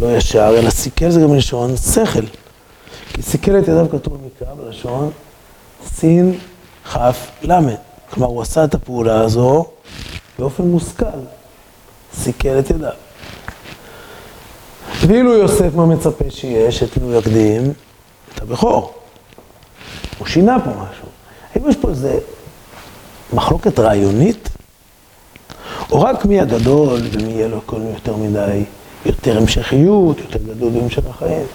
לא 0.00 0.16
ישר, 0.16 0.54
אלא 0.58 0.70
סיכל 0.70 1.10
זה 1.10 1.20
גם 1.20 1.34
לשון 1.34 1.76
שכל. 1.76 2.26
כי 3.12 3.22
סיכל 3.22 3.58
את 3.58 3.68
ידיו 3.68 3.86
כתוב 3.92 4.14
במקרא 4.14 4.54
בלשון 4.54 5.10
סין 5.86 6.38
כף 6.92 7.30
למד. 7.42 7.74
כלומר, 8.10 8.28
הוא 8.28 8.42
עשה 8.42 8.64
את 8.64 8.74
הפעולה 8.74 9.20
הזו 9.20 9.66
באופן 10.38 10.62
מושכל. 10.62 11.04
סיכל 12.14 12.58
את 12.58 12.70
ידיו. 12.70 12.90
ואילו 15.06 15.32
יוסף, 15.32 15.74
מה 15.74 15.86
מצפה 15.86 16.24
שיש? 16.30 16.82
את 16.82 16.96
מי 16.96 17.04
הוא 17.04 17.18
יקדים? 17.18 17.72
את 18.34 18.42
הבכור. 18.42 18.94
הוא 20.18 20.26
שינה 20.26 20.56
פה 20.64 20.70
משהו. 20.70 21.06
האם 21.54 21.70
יש 21.70 21.76
פה 21.76 21.88
איזה 21.88 22.18
מחלוקת 23.32 23.78
רעיונית? 23.78 24.48
או 25.90 26.00
רק 26.00 26.24
מי 26.24 26.40
הגדול 26.40 27.00
ומי 27.12 27.32
יהיה 27.32 27.48
לו 27.48 27.58
הכל 27.58 27.80
יותר 27.94 28.16
מדי, 28.16 28.64
יותר 29.06 29.38
המשכיות, 29.38 30.18
יותר 30.18 30.38
גדול 30.38 30.72
בהמשך 30.72 31.02
החיים? 31.10 31.46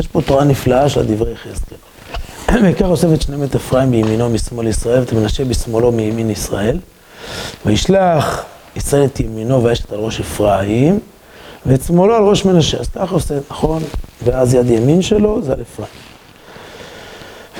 יש 0.00 0.06
פה 0.06 0.22
תורה 0.22 0.44
נפלאה 0.44 0.88
של 0.88 1.06
דברי 1.06 1.36
חזקאל. 1.36 1.76
בעיקר 2.62 2.94
את 3.14 3.22
שנים 3.22 3.44
את 3.44 3.54
אפרים 3.54 3.90
בימינו 3.90 4.28
משמאל 4.28 4.66
ישראל, 4.66 5.00
ואת 5.00 5.12
מנשה 5.12 5.44
בשמאלו 5.44 5.92
מימין 5.92 6.30
ישראל. 6.30 6.78
וישלח 7.66 8.44
ישראל 8.76 9.04
את 9.04 9.20
ימינו 9.20 9.64
וישת 9.64 9.92
על 9.92 9.98
ראש 9.98 10.20
אפרים, 10.20 10.98
ואת 11.66 11.82
שמאלו 11.82 12.14
על 12.14 12.22
ראש 12.22 12.44
מנשה. 12.44 12.78
אז 12.78 12.88
ככה 12.88 13.14
עושה, 13.14 13.34
נכון? 13.50 13.82
ואז 14.24 14.54
יד 14.54 14.70
ימין 14.70 15.02
שלו 15.02 15.42
זה 15.42 15.52
על 15.52 15.60
אפרים. 15.60 15.88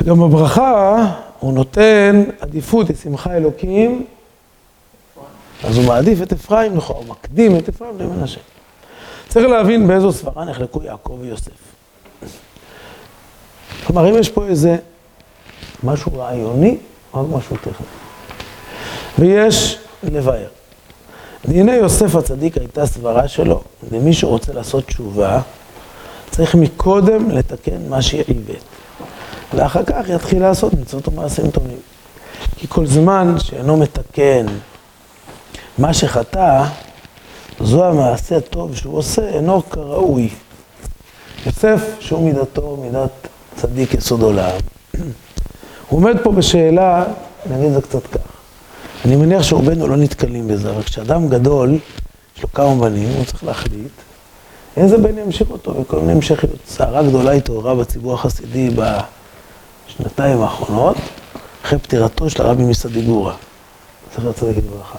וגם 0.02 0.20
בברכה 0.20 1.06
הוא 1.38 1.52
נותן 1.52 2.24
עדיפות 2.40 2.90
לשמחה 2.90 3.36
אלוקים, 3.36 4.04
אז 5.64 5.76
הוא 5.76 5.84
מעדיף 5.86 6.22
את 6.22 6.32
אפרים, 6.32 6.76
נכון, 6.76 6.96
הוא 6.96 7.06
מקדים 7.06 7.56
את 7.56 7.68
אפרים 7.68 7.90
למנשה. 7.98 8.40
צריך 9.28 9.46
להבין 9.46 9.86
באיזו 9.86 10.12
סברה 10.12 10.44
נחלקו 10.44 10.82
יעקב 10.82 11.18
ויוסף. 11.20 11.50
כלומר, 13.86 14.10
אם 14.10 14.16
יש 14.16 14.28
פה 14.28 14.46
איזה 14.46 14.76
משהו 15.84 16.12
רעיוני, 16.18 16.76
או 17.14 17.26
משהו 17.26 17.56
טכני. 17.56 17.86
ויש 19.18 19.78
לבאר. 20.02 20.48
דיני 21.46 21.72
יוסף 21.72 22.14
הצדיק 22.14 22.58
הייתה 22.58 22.86
סברה 22.86 23.28
שלו, 23.28 23.62
למי 23.92 24.12
שרוצה 24.12 24.52
לעשות 24.52 24.86
תשובה, 24.86 25.40
צריך 26.30 26.54
מקודם 26.54 27.30
לתקן 27.30 27.88
מה 27.88 28.02
שעיוות. 28.02 28.64
ואחר 29.54 29.84
כך 29.84 30.08
יתחיל 30.08 30.42
לעשות 30.42 30.74
מצוות 30.74 31.08
ומעשים 31.08 31.50
טובים. 31.50 31.78
כי 32.56 32.66
כל 32.68 32.86
זמן 32.86 33.34
שאינו 33.38 33.76
מתקן 33.76 34.46
מה 35.78 35.94
שחטא, 35.94 36.64
זו 37.60 37.84
המעשה 37.84 38.36
הטוב 38.36 38.76
שהוא 38.76 38.98
עושה, 38.98 39.28
אינו 39.28 39.62
כראוי. 39.70 40.28
יוסף, 41.46 41.96
שהוא 42.00 42.24
מידתו, 42.24 42.76
מידת 42.82 43.10
צדיק 43.56 43.94
יסוד 43.94 44.22
עולם. 44.22 44.50
הוא 45.88 46.00
עומד 46.00 46.16
פה 46.22 46.32
בשאלה, 46.32 47.04
נגיד 47.50 47.72
זה 47.72 47.82
קצת 47.82 48.06
כך. 48.06 48.20
אני 49.04 49.16
מניח 49.16 49.42
שרובנו 49.42 49.88
לא 49.88 49.96
נתקלים 49.96 50.48
בזה, 50.48 50.70
אבל 50.70 50.82
כשאדם 50.82 51.28
גדול, 51.28 51.78
יש 52.36 52.42
לו 52.42 52.52
כמה 52.52 52.74
בנים, 52.74 53.08
הוא 53.16 53.24
צריך 53.24 53.44
להחליט 53.44 53.92
איזה 54.76 54.98
בן 54.98 55.18
ימשיך 55.18 55.50
אותו, 55.50 55.76
וכל 55.76 56.00
מיני 56.00 56.12
המשכיות. 56.12 56.56
סערה 56.66 57.02
גדולה 57.02 57.32
התעוררה 57.32 57.74
בציבור 57.74 58.14
החסידי 58.14 58.70
בשנתיים 59.88 60.42
האחרונות, 60.42 60.96
אחרי 61.64 61.78
פטירתו 61.78 62.30
של 62.30 62.42
הרבי 62.42 62.62
מסדיגורה, 62.62 63.34
זכר 64.16 64.32
צדיק 64.32 64.56
לברכה. 64.56 64.98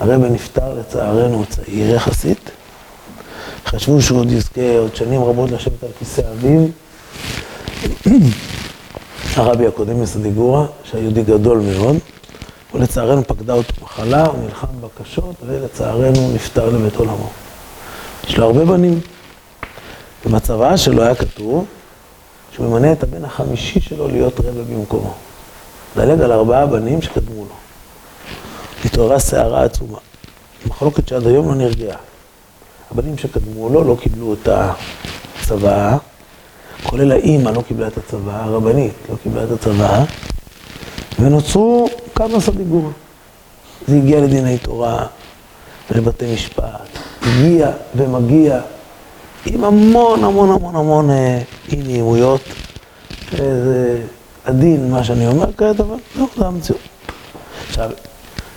הרבי 0.00 0.30
נפטר 0.30 0.74
לצערנו 0.74 1.44
צעיר 1.48 1.94
יחסית, 1.94 2.50
חשבו 3.66 4.02
שהוא 4.02 4.20
עוד 4.20 4.32
יזכה 4.32 4.78
עוד 4.78 4.96
שנים 4.96 5.24
רבות 5.24 5.50
לשבת 5.50 5.82
על 5.82 5.88
כיסא 5.98 6.22
אביו. 6.32 6.66
הרבי 9.36 9.66
הקודם 9.66 10.00
מסדיגורה, 10.00 10.66
שהיה 10.84 11.02
יהודי 11.02 11.22
גדול 11.22 11.58
מאוד, 11.58 11.96
ולצערנו 12.74 13.24
פקדה 13.26 13.52
אותו 13.52 13.72
מחלה, 13.82 14.26
הוא 14.26 14.44
נלחם 14.44 14.66
בקשות, 14.80 15.34
ולצערנו 15.46 16.32
נפטר 16.34 16.68
לבית 16.68 16.96
עולמו. 16.96 17.30
יש 18.28 18.36
לו 18.36 18.46
הרבה 18.46 18.64
בנים. 18.64 19.00
במצבה 20.26 20.76
שלו 20.76 21.02
היה 21.02 21.14
כתוב 21.14 21.64
שהוא 22.52 22.66
ממנה 22.66 22.92
את 22.92 23.02
הבן 23.02 23.24
החמישי 23.24 23.80
שלו 23.80 24.08
להיות 24.08 24.40
רבע 24.40 24.62
במקומו. 24.70 25.14
דלג 25.96 26.20
על 26.20 26.32
ארבעה 26.32 26.66
בנים 26.66 27.02
שקדמו 27.02 27.44
לו. 27.44 27.69
התעוררה 28.84 29.18
סערה 29.18 29.64
עצומה. 29.64 29.98
מחלוקת 30.66 31.08
שעד 31.08 31.26
היום 31.26 31.48
לא 31.48 31.54
נרגעה. 31.54 31.96
הבנים 32.90 33.18
שקדמו 33.18 33.68
לו 33.68 33.84
לא 33.84 33.96
קיבלו 34.00 34.34
את 34.34 34.48
הצוואה, 34.48 35.96
כולל 36.82 37.12
האימא 37.12 37.50
לא 37.50 37.62
קיבלה 37.68 37.86
את 37.86 37.98
הצוואה, 37.98 38.44
הרבנית 38.44 38.92
לא 39.10 39.16
קיבלה 39.22 39.44
את 39.44 39.50
הצוואה, 39.50 40.04
ונוצרו 41.18 41.88
כמה 42.14 42.40
סדיגורים. 42.40 42.92
זה 43.88 43.96
הגיע 43.96 44.20
לדיני 44.20 44.58
תורה 44.58 45.06
ולבתי 45.90 46.34
משפט, 46.34 46.98
הגיע 47.22 47.70
ומגיע 47.94 48.60
עם 49.46 49.64
המון 49.64 50.24
המון 50.24 50.50
המון 50.50 50.76
המון 50.76 51.10
אי 51.72 51.76
נעימויות. 51.76 52.40
זה 53.38 54.02
עדין 54.44 54.90
מה 54.90 55.04
שאני 55.04 55.26
אומר 55.26 55.46
כעת, 55.56 55.80
אבל 55.80 55.96
לא, 56.16 56.26
זה 56.36 56.46
המציאות. 56.46 56.80
עכשיו, 57.68 57.90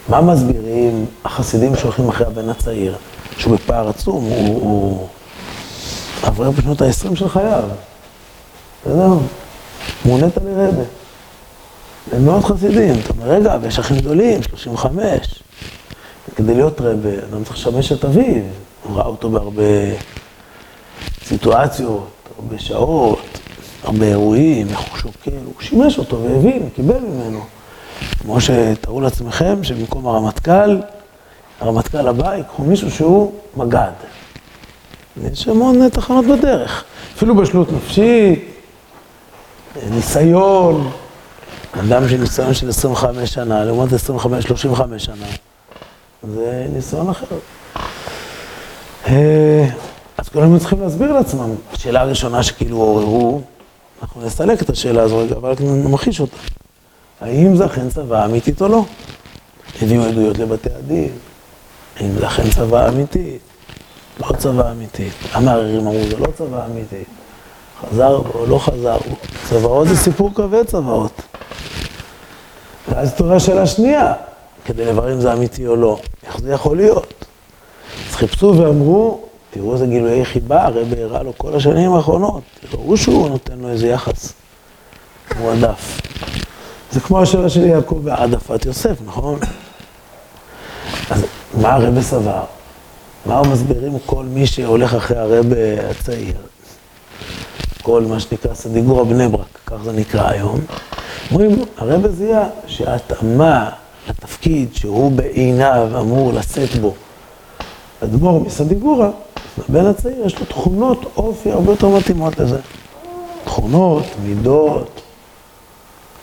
מה 0.10 0.22
מסבירים 0.22 1.06
החסידים 1.26 1.76
שהולכים 1.76 2.10
אחרי 2.10 2.28
הבן 2.28 2.50
הצעיר, 2.50 2.96
שהוא 3.38 3.56
בפער 3.56 3.90
עצום, 3.90 4.26
הוא, 4.26 4.62
הוא 4.62 5.08
עבר 6.24 6.52
בשנות 6.52 6.82
ה-20 6.82 7.16
של 7.16 7.30
חייו. 7.30 7.64
בסדר? 8.82 9.14
מונית 10.06 10.38
לרבה. 10.38 10.84
הם 12.12 12.26
מאוד 12.26 12.44
חסידים. 12.44 12.94
אתה 13.00 13.10
אומר, 13.10 13.26
רגע, 13.26 13.58
ויש 13.62 13.80
אחים 13.80 13.98
גדולים, 13.98 14.44
35. 14.44 15.44
כדי 16.36 16.56
להיות 16.56 16.82
רבה, 16.82 17.10
אדם 17.30 17.44
צריך 17.44 17.56
לשמש 17.56 17.92
את 17.92 18.06
אביו. 18.06 18.42
הוא 18.84 18.98
ראה 18.98 19.06
אותו 19.06 19.30
בהרבה 19.30 19.64
סיטואציות, 21.26 22.08
הרבה 22.38 22.60
שעות, 22.60 23.40
הרבה 23.84 24.06
אירועים, 24.06 24.68
איך 24.70 24.80
הוא 24.80 24.98
שוקל, 24.98 25.32
הוא 25.46 25.54
שימש 25.60 25.98
אותו 25.98 26.24
והבין, 26.24 26.70
קיבל 26.76 27.00
ממנו. 27.00 27.40
כמו 28.22 28.42
שתארו 28.42 29.02
לעצמכם 29.02 29.64
שבמקום 29.64 30.08
הרמטכ"ל, 30.08 30.80
הרמטכ"ל 31.60 32.08
הבא 32.08 32.36
ייקחו 32.36 32.64
מישהו 32.64 32.92
שהוא 32.92 33.32
מג"ד. 33.58 33.92
יש 35.24 35.48
המון 35.48 35.90
תחנות 35.90 36.26
בדרך. 36.26 36.84
אפילו 37.16 37.36
בשלות 37.36 37.72
נפשית, 37.72 38.40
ניסיון, 39.90 40.92
אדם 41.80 42.10
של 42.10 42.18
ניסיון 42.18 42.54
של 42.54 42.70
25 42.70 43.34
שנה, 43.34 43.66
לעומת 43.66 43.90
25-35 43.94 43.96
שנה, 44.98 45.26
זה 46.24 46.68
ניסיון 46.74 47.10
אחר. 47.10 47.26
אה, 49.08 49.70
אז 50.18 50.30
כולם 50.30 50.60
צריכים 50.60 50.82
להסביר 50.82 51.14
לעצמם. 51.14 51.50
השאלה 51.74 52.02
הראשונה 52.02 52.44
שכאילו 52.44 52.78
עוררו, 52.78 53.42
אנחנו 54.02 54.22
נסלק 54.22 54.62
את 54.62 54.70
השאלה 54.70 55.02
הזו 55.02 55.18
רגע, 55.18 55.36
אבל 55.36 55.54
נמחיש 55.60 56.20
אותה. 56.20 56.38
האם 57.24 57.56
זה 57.56 57.66
אכן 57.66 57.90
צבא 57.90 58.26
אמיתית 58.26 58.62
או 58.62 58.68
לא? 58.68 58.86
הביאו 59.82 60.04
עדויות 60.04 60.38
לבתי 60.38 60.70
הדין. 60.78 61.12
האם 61.98 62.12
זה 62.20 62.28
אכן 62.28 62.50
צבא 62.50 62.90
אמיתית? 62.90 63.42
לא 64.20 64.28
צבא 64.38 64.72
אמיתית. 64.72 65.14
המערערים 65.32 65.80
אמרו, 65.80 66.00
זה 66.10 66.18
לא 66.18 66.28
צבא 66.38 66.66
אמיתית. 66.66 67.08
חזר 67.82 68.22
או 68.34 68.46
לא 68.46 68.60
חזר, 68.60 68.98
צבאות 69.50 69.88
זה 69.88 69.98
סיפור 69.98 70.34
כבד 70.36 70.64
צבאות. 70.64 71.22
ואז 72.90 73.14
תורה 73.14 73.40
שאלה 73.40 73.68
שנייה, 73.68 74.14
כדי 74.66 74.86
לברר 74.86 75.14
אם 75.14 75.22
זה 75.22 75.34
אמיתי 75.34 75.68
או 75.68 75.76
לא, 75.76 76.00
איך 76.24 76.40
זה 76.40 76.54
יכול 76.54 76.78
להיות? 76.78 77.26
אז 78.10 78.16
חיפשו 78.16 78.56
ואמרו, 78.58 79.22
תראו 79.52 79.74
איזה 79.74 79.86
גילויי 79.86 80.26
חיבה, 80.26 80.66
הרב 80.66 80.94
הראה 80.98 81.24
לו 81.24 81.34
כל 81.38 81.56
השנים 81.56 81.94
האחרונות, 81.94 82.44
תראו 82.72 82.98
שהוא 82.98 83.30
נותן 83.30 83.60
לו 83.60 83.70
איזה 83.70 83.88
יחס 83.88 84.34
מועדף. 85.40 86.13
זה 86.94 87.00
כמו 87.00 87.22
השאלה 87.22 87.50
של 87.50 87.64
יעקב 87.64 88.00
בהעדפת 88.04 88.66
יוסף, 88.66 88.98
נכון? 89.06 89.40
אז 91.10 91.26
מה 91.62 91.74
הרב 91.74 92.02
סבר? 92.02 92.44
מה 93.26 93.42
מסבירים 93.42 93.98
כל 94.06 94.26
מי 94.26 94.48
שהולך 94.48 94.94
אחרי 94.94 95.18
הרב 95.18 95.46
הצעיר? 95.90 96.36
כל 97.82 98.02
מה 98.02 98.20
שנקרא 98.20 98.54
סדיגורה 98.54 99.04
בני 99.04 99.28
ברק, 99.28 99.60
כך 99.66 99.76
זה 99.84 99.92
נקרא 99.92 100.30
היום. 100.30 100.60
אומרים, 101.32 101.52
הרב 101.78 102.08
זיהה 102.08 102.48
שההתאמה 102.68 103.70
לתפקיד 104.10 104.76
שהוא 104.76 105.12
בעיניו 105.12 105.88
אמור 106.00 106.34
לשאת 106.34 106.76
בו, 106.76 106.94
אדמו"ר 108.04 108.40
מסדיגורה, 108.40 109.10
הבן 109.70 109.86
הצעיר 109.86 110.26
יש 110.26 110.40
לו 110.40 110.46
תכונות 110.46 111.06
אופי 111.18 111.52
הרבה 111.52 111.72
יותר 111.72 111.88
מתאימות 111.88 112.40
לזה. 112.40 112.60
תכונות, 113.46 114.04
מידות, 114.24 115.03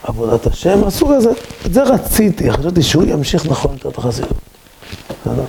עבודת 0.02 0.47
השם, 0.47 0.85
הסוג 0.85 1.12
הזה. 1.12 1.31
את 1.67 1.75
זה 1.75 1.82
רציתי, 1.82 2.50
חשבתי 2.50 2.82
שהוא 2.82 3.05
ימשיך 3.06 3.47
נכון 3.47 3.73
יותר 3.73 3.88
את 3.88 3.99
החסידות. 3.99 4.32
בסדר? 5.23 5.44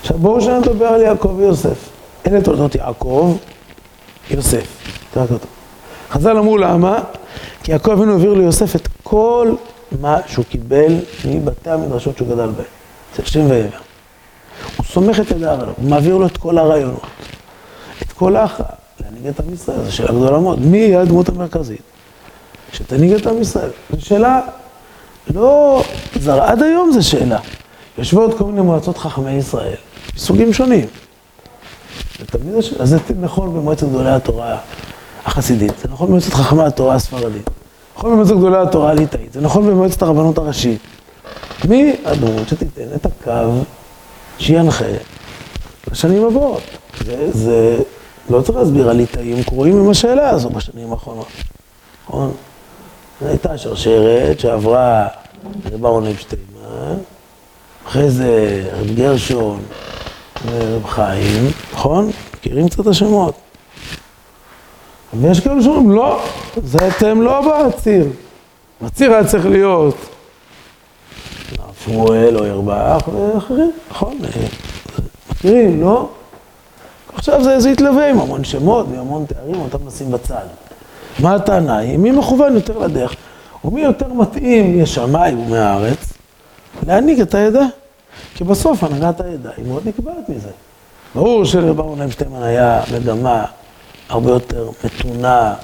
עכשיו 0.00 0.18
בואו 0.18 0.40
שנדבר 0.40 0.86
על 0.86 1.00
יעקב 1.00 1.34
ויוסף. 1.36 1.88
אלה 2.26 2.40
תולדות 2.42 2.74
יעקב, 2.74 3.36
יוסף. 4.30 4.66
חז"ל 6.10 6.38
אמרו 6.38 6.58
למה? 6.58 6.98
כי 7.62 7.72
יעקב 7.72 7.90
אבינו 7.90 8.12
העביר 8.12 8.34
ליוסף 8.34 8.76
את 8.76 8.88
כל 9.02 9.54
מה 10.00 10.16
שהוא 10.26 10.44
קיבל 10.44 10.96
מבתי 11.24 11.70
המדרשות 11.70 12.16
שהוא 12.16 12.28
גדל 12.28 12.46
בהם. 12.46 12.64
אצל 13.14 13.24
שם 13.24 13.50
ועבר. 13.50 13.76
הוא 14.76 14.86
סומך 14.86 15.20
את 15.20 15.30
ידיו 15.30 15.50
עליו, 15.50 15.68
הוא 15.76 15.90
מעביר 15.90 16.16
לו 16.16 16.26
את 16.26 16.36
כל 16.36 16.58
הרעיונות, 16.58 17.00
את 18.02 18.12
כל 18.12 18.36
ההכרעה, 18.36 18.70
להנהיג 19.00 19.26
את 19.26 19.40
עם 19.40 19.54
ישראל, 19.54 19.84
זו 19.84 19.92
שאלה 19.92 20.12
גדולה 20.12 20.38
מאוד. 20.38 20.60
מי 20.60 20.78
יהיה 20.78 21.00
הדמות 21.00 21.28
המרכזית? 21.28 21.82
שתנהיג 22.72 23.12
את 23.12 23.26
עם 23.26 23.40
ישראל. 23.40 23.70
זו 23.90 24.06
שאלה 24.06 24.40
לא 25.34 25.82
זרה, 26.20 26.50
עד 26.50 26.62
היום 26.62 26.92
זו 26.92 27.08
שאלה. 27.08 27.38
יושבות 27.98 28.38
כל 28.38 28.44
מיני 28.44 28.60
מועצות 28.60 28.98
חכמי 28.98 29.32
ישראל, 29.32 29.74
מסוגים 30.14 30.52
שונים. 30.52 30.86
ותמיד 32.20 32.54
השאלה, 32.54 32.86
זה 32.86 32.98
נכון 33.20 33.54
במועצת 33.54 33.88
גדולי 33.88 34.10
התורה 34.10 34.58
החסידית, 35.24 35.72
זה 35.82 35.88
נכון 35.88 36.08
במועצת 36.08 36.32
חכמי 36.32 36.62
התורה 36.62 36.94
הספרדית, 36.94 37.50
נכון 37.96 38.12
במועצת 38.12 38.30
גדולי 38.30 38.58
התורה 38.58 38.90
הליטאית, 38.90 39.32
זה 39.32 39.40
נכון 39.40 39.66
במועצת 39.66 40.02
הרבנות 40.02 40.38
הראשית. 40.38 40.80
מי 41.68 41.92
הדמות 42.04 42.48
שתיתן 42.48 42.82
את 42.94 43.06
הקו 43.06 43.50
שינחה 44.38 44.84
לשנים 45.90 46.24
הבאות? 46.24 46.62
זה, 47.04 47.30
זה 47.32 47.78
לא 48.30 48.42
צריך 48.42 48.58
להסביר, 48.58 48.90
הליטאים 48.90 49.42
קרואים 49.42 49.76
עם 49.78 49.90
השאלה 49.90 50.30
הזו 50.30 50.50
בשנים 50.50 50.92
האחרונות, 50.92 51.26
נכון? 52.08 52.32
זו 53.20 53.26
הייתה 53.26 53.58
שרשרת 53.58 54.40
שעברה 54.40 55.08
רב 55.72 55.86
אהרון 55.86 56.06
אפשטיימן, 56.06 56.96
אחרי 57.86 58.10
זה 58.10 58.62
רב 58.72 58.94
גרשון 58.94 59.62
ורב 60.46 60.86
חיים, 60.86 61.50
נכון? 61.72 62.10
מכירים 62.34 62.68
קצת 62.68 62.86
השמות. 62.86 63.34
ויש 65.14 65.40
כאלה 65.40 65.62
שאומרים, 65.62 65.90
לא, 65.90 66.22
זה 66.64 66.78
אתם 66.88 67.22
לא 67.22 67.66
בציר. 67.68 68.06
בציר 68.82 69.12
היה 69.12 69.24
צריך 69.24 69.46
להיות 69.46 69.96
שמואל 71.84 72.38
או 72.38 72.46
ירבח 72.46 73.08
ואחרים, 73.08 73.72
נכון? 73.90 74.18
מכירים, 75.30 75.80
לא? 75.80 76.08
עכשיו 77.14 77.44
זה, 77.44 77.60
זה 77.60 77.70
יתלווה 77.70 78.10
עם 78.10 78.20
המון 78.20 78.44
שמות 78.44 78.86
והמון 78.90 79.24
תארים, 79.26 79.60
אותם 79.60 79.78
נשים 79.86 80.10
בצד. 80.10 80.44
מה 81.22 81.34
הטענה 81.34 81.78
היא? 81.78 81.98
מי 81.98 82.10
מכוון 82.10 82.54
יותר 82.54 82.78
לדרך? 82.78 83.14
ומי 83.64 83.80
יותר 83.80 84.12
מתאים 84.12 84.82
משמיים 84.82 85.38
ומהארץ 85.38 86.12
להנהיג 86.86 87.20
את 87.20 87.34
העדה? 87.34 87.66
כי 88.34 88.44
בסוף 88.44 88.84
הנהגת 88.84 89.20
העדה 89.20 89.50
היא 89.56 89.66
מאוד 89.66 89.82
נקבעת 89.88 90.28
מזה. 90.28 90.50
ברור 91.14 91.44
שלרב 91.44 91.80
אהרון 91.80 92.10
שטיימן 92.10 92.42
היה 92.42 92.82
מגמה 92.94 93.44
הרבה 94.08 94.30
יותר 94.30 94.70
מתונה, 94.84 95.54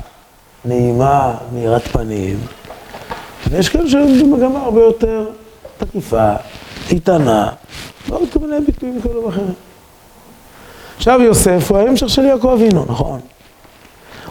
נעימה, 0.64 1.34
מאירת 1.52 1.82
פנים, 1.82 2.38
ויש 3.50 3.68
כאלה 3.68 3.90
שהיו 3.90 4.06
במגמה 4.06 4.62
הרבה 4.62 4.80
יותר 4.80 5.26
תקיפה, 5.78 6.32
איתנה, 6.90 7.52
ועוד 8.08 8.28
כל 8.32 8.38
מיני 8.38 8.60
ביטויים 8.66 9.00
כאלה 9.02 9.26
ואחרים. 9.26 9.54
עכשיו 10.96 11.20
יוסף 11.22 11.70
הוא 11.70 11.78
ההמשך 11.78 12.08
של 12.08 12.24
יעקב 12.24 12.48
אבינו, 12.48 12.84
נכון? 12.88 13.20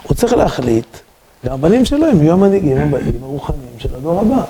הוא 0.04 0.16
צריך 0.16 0.34
להחליט, 0.34 0.98
והבנים 1.46 1.86
שלו 1.86 2.06
הם 2.06 2.22
יהיו 2.22 2.34
המנהיגים 2.34 2.78
הבאים 2.78 3.24
הרוחניים 3.24 3.80
של 3.80 3.96
הדור 3.96 4.20
הבא. 4.20 4.44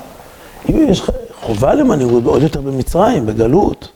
אם 0.70 0.86
יש 0.88 1.02
חובה 1.40 1.74
למנהיגות 1.74 2.24
עוד 2.24 2.42
יותר 2.42 2.60
במצרים, 2.60 3.26
בגלות. 3.26 3.88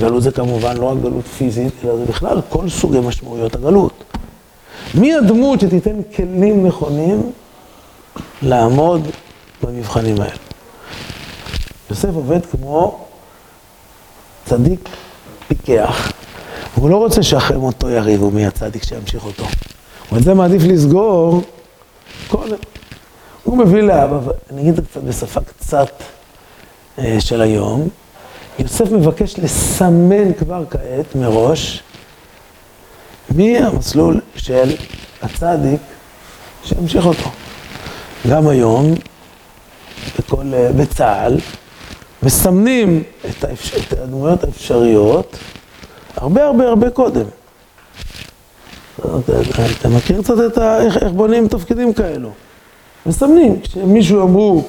גלות 0.00 0.22
זה 0.22 0.30
כמובן 0.30 0.76
לא 0.76 0.84
רק 0.84 0.98
גלות 1.02 1.24
פיזית, 1.24 1.72
אלא 1.84 1.96
זה 1.96 2.04
בכלל 2.04 2.40
כל 2.48 2.68
סוגי 2.68 3.00
משמעויות 3.00 3.54
הגלות. 3.54 4.04
מי 4.94 5.14
הדמות 5.14 5.60
שתיתן 5.60 6.02
כלים 6.16 6.66
נכונים 6.66 7.32
לעמוד 8.42 9.08
במבחנים 9.62 10.20
האלה? 10.20 10.32
יוסף 11.90 12.08
עובד 12.14 12.46
כמו 12.46 12.98
צדיק 14.44 14.88
פיקח, 15.48 16.12
והוא 16.74 16.90
לא 16.90 16.96
רוצה 16.96 17.22
שאחרי 17.22 17.56
מותו 17.56 17.90
יריבו 17.90 18.30
מי 18.30 18.46
הצדיק 18.46 18.84
שימשיך 18.84 19.24
אותו. 19.24 19.44
את 20.16 20.22
זה 20.22 20.34
מעדיף 20.34 20.62
לסגור 20.62 21.42
קודם. 22.28 22.56
הוא 23.44 23.58
מביא 23.58 23.80
לאבא, 23.82 24.18
אני 24.50 24.62
אגיד 24.62 24.78
את 24.78 24.84
זה 24.94 25.00
בשפה 25.00 25.40
קצת 25.40 25.92
אה, 26.98 27.16
של 27.20 27.40
היום, 27.40 27.88
יוסף 28.58 28.92
מבקש 28.92 29.38
לסמן 29.38 30.32
כבר 30.32 30.64
כעת 30.70 31.14
מראש 31.14 31.82
מי 33.34 33.58
המסלול 33.58 34.20
של 34.36 34.76
הצדיק 35.22 35.80
שימשיך 36.64 37.06
אותו. 37.06 37.30
גם 38.30 38.48
היום, 38.48 38.94
בכל, 40.18 40.54
אה, 40.54 40.72
בצה"ל, 40.72 41.36
מסמנים 42.22 43.02
את, 43.30 43.44
האפשר, 43.44 43.76
את 43.76 43.92
הדמויות 43.92 44.44
האפשריות 44.44 45.36
הרבה 46.16 46.44
הרבה 46.44 46.68
הרבה 46.68 46.90
קודם. 46.90 47.24
אתה 49.80 49.88
מכיר 49.88 50.22
קצת 50.22 50.34
את 50.46 50.58
ה... 50.58 50.82
איך, 50.82 51.02
בונים 51.02 51.48
תפקידים 51.48 51.92
כאלו? 51.92 52.30
מסמנים, 53.06 53.60
כשמישהו 53.60 54.22
אמרו, 54.22 54.64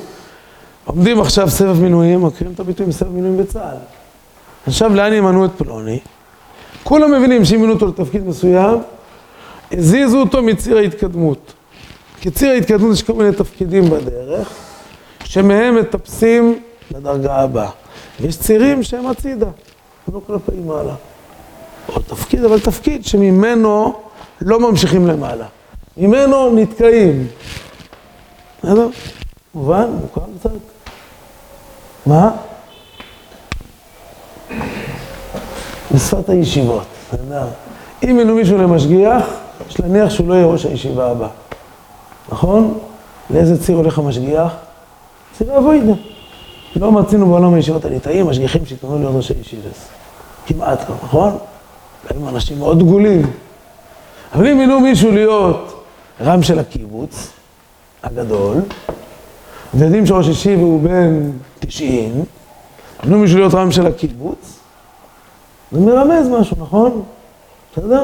עומדים 0.86 1.22
עכשיו 1.22 1.50
סבב 1.50 1.81
מינויים, 1.81 2.26
מכירים 2.26 2.54
את 2.54 2.60
הביטוי 2.60 2.92
סבב 2.92 3.12
מינויים 3.12 3.38
בצה"ל. 3.38 3.78
עכשיו 4.68 4.96
לאן 4.96 5.14
ימנו 5.14 5.46
את 5.46 5.52
פלוני? 5.58 6.00
כולם 6.84 7.12
מבינים 7.12 7.46
שאם 7.46 7.60
ימנו 7.60 7.74
אותו 7.74 7.88
לתפקיד 7.88 8.28
מסוים, 8.28 8.78
הזיזו 9.72 10.20
אותו 10.20 10.42
מציר 10.42 10.78
ההתקדמות. 10.78 11.54
כי 12.22 12.31
ציר 12.31 12.50
ההתקדמות 12.50 12.94
יש 12.94 13.04
כל 13.04 13.14
מיני 13.14 13.31
תפקידים 13.31 13.90
בדרך, 13.90 14.50
שמהם 15.24 15.76
מטפסים 15.76 16.60
לדרגה 16.92 17.36
הבאה. 17.36 17.70
ויש 18.22 18.40
צירים 18.40 18.84
שהם 18.84 19.08
הצידה, 19.08 19.50
לא 20.14 20.22
כלפי 20.28 20.60
מעלה. 20.66 20.96
או 21.90 22.02
תפקיד, 22.02 22.44
אבל 22.44 22.60
תפקיד 22.60 23.06
שממנו 23.06 23.94
לא 24.41 24.59
ממשיכים 24.59 25.07
למעלה. 25.07 25.45
ממנו 25.97 26.56
נתקעים. 26.56 27.27
בסדר? 28.59 28.88
מובן? 29.56 29.89
מוכר 30.01 30.21
קצת? 30.39 30.50
מה? 32.06 32.31
בשפת 35.95 36.30
הישיבות, 36.30 36.88
יודע. 37.13 37.45
אם 38.04 38.18
מינו 38.18 38.35
מישהו 38.35 38.57
למשגיח, 38.57 39.23
יש 39.69 39.80
להניח 39.80 40.09
שהוא 40.09 40.28
לא 40.28 40.33
יהיה 40.33 40.45
ראש 40.45 40.66
הישיבה 40.66 41.11
הבא. 41.11 41.28
נכון? 42.30 42.80
לאיזה 43.30 43.64
ציר 43.64 43.78
הולך 43.78 43.97
המשגיח? 43.99 44.52
ציר 45.37 45.57
אבוידה. 45.57 45.94
לא 46.75 46.92
מצינו 46.92 47.25
בעולם 47.25 47.54
הישיבות 47.54 47.85
הליטאים 47.85 48.28
משגיחים 48.28 48.66
שהתמנו 48.66 48.99
להיות 48.99 49.16
ראשי 49.16 49.33
ישיבס. 49.42 49.87
כמעט 50.45 50.90
לא, 50.90 50.95
נכון? 51.04 51.37
הם 52.09 52.28
אנשים 52.28 52.59
מאוד 52.59 52.80
דגולים. 52.80 53.21
אבל 54.33 54.48
אם 54.48 54.57
מינו 54.57 54.80
מישהו 54.80 55.12
להיות 55.12 55.83
רם 56.21 56.44
של 56.44 56.59
הקיבוץ 56.59 57.30
הגדול, 58.04 58.57
ויודעים 59.74 60.06
שראש 60.06 60.28
ישיבה 60.28 60.62
הוא 60.62 60.81
בן 60.81 61.31
90, 61.59 62.26
מינו 63.04 63.19
מישהו 63.19 63.38
להיות 63.38 63.54
רם 63.54 63.71
של 63.71 63.88
הקיבוץ, 63.88 64.59
זה 65.71 65.80
מרמז 65.80 66.28
משהו, 66.28 66.57
נכון? 66.59 67.04
בסדר? 67.74 68.04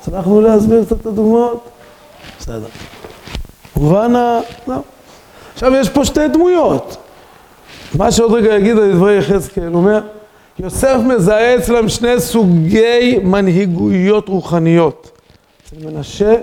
הצלחנו 0.00 0.40
להסביר 0.40 0.84
קצת 0.84 1.00
את 1.00 1.06
הדוגמאות? 1.06 1.68
בסדר. 2.38 2.66
מובן 3.76 4.16
ה... 4.16 4.40
לא. 4.68 4.76
עכשיו 5.54 5.74
יש 5.74 5.88
פה 5.88 6.04
שתי 6.04 6.28
דמויות. 6.28 6.96
מה 7.94 8.12
שעוד 8.12 8.32
רגע 8.32 8.54
יגיד 8.54 8.78
על 8.78 8.92
דברי 8.92 9.18
יחזקאל, 9.18 9.66
הוא 9.66 9.76
אומר, 9.76 10.00
יוסף 10.58 10.96
מזהה 11.04 11.56
אצלם 11.56 11.88
שני 11.88 12.20
סוגי 12.20 13.18
מנהיגויות 13.22 14.28
רוחניות. 14.28 15.20
אצל 15.66 15.86
מנשה 15.86 16.34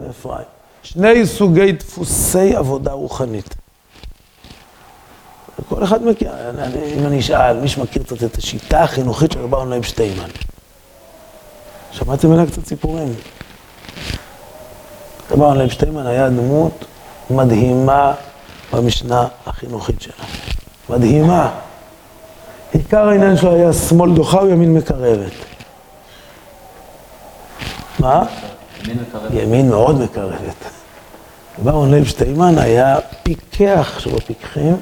ואפרים. 0.00 0.46
שני 0.82 1.26
סוגי 1.26 1.72
דפוסי 1.72 2.56
עבודה 2.56 2.92
רוחנית. 2.92 3.54
כל 5.68 5.84
אחד 5.84 6.04
מכיר, 6.06 6.30
אם 6.98 7.06
אני 7.06 7.20
אשאל, 7.20 7.56
מי 7.60 7.68
שמכיר 7.68 8.02
קצת 8.02 8.24
את 8.24 8.36
השיטה 8.36 8.82
החינוכית 8.82 9.32
של 9.32 9.40
רב 9.40 9.54
אהרון 9.54 9.70
לייב 9.70 9.82
שטיימן. 9.82 10.28
שמעתם 11.92 12.28
ממנה 12.28 12.46
קצת 12.46 12.66
סיפורים. 12.66 13.14
רב 15.30 15.42
אהרון 15.42 15.58
לייב 15.58 15.70
שטיימן 15.70 16.06
היה 16.06 16.28
דמות 16.28 16.84
מדהימה 17.30 18.14
במשנה 18.72 19.28
החינוכית 19.46 20.00
שלה. 20.00 20.24
מדהימה. 20.88 21.50
עיקר 22.72 23.08
העניין 23.08 23.36
שלו 23.36 23.54
היה 23.54 23.72
שמאל 23.72 24.14
דוחה 24.14 24.42
וימין 24.42 24.74
מקרבת. 24.74 25.32
מה? 27.98 28.24
ימין 28.84 28.98
מקרבת. 29.08 29.30
ימין 29.32 29.70
מאוד 29.70 30.00
מקרבת. 30.00 30.64
רב 31.58 31.68
אהרון 31.68 31.90
לייב 31.90 32.04
שטיימן 32.04 32.58
היה 32.58 32.96
פיקח 33.22 33.98
שבפיקחים. 33.98 34.76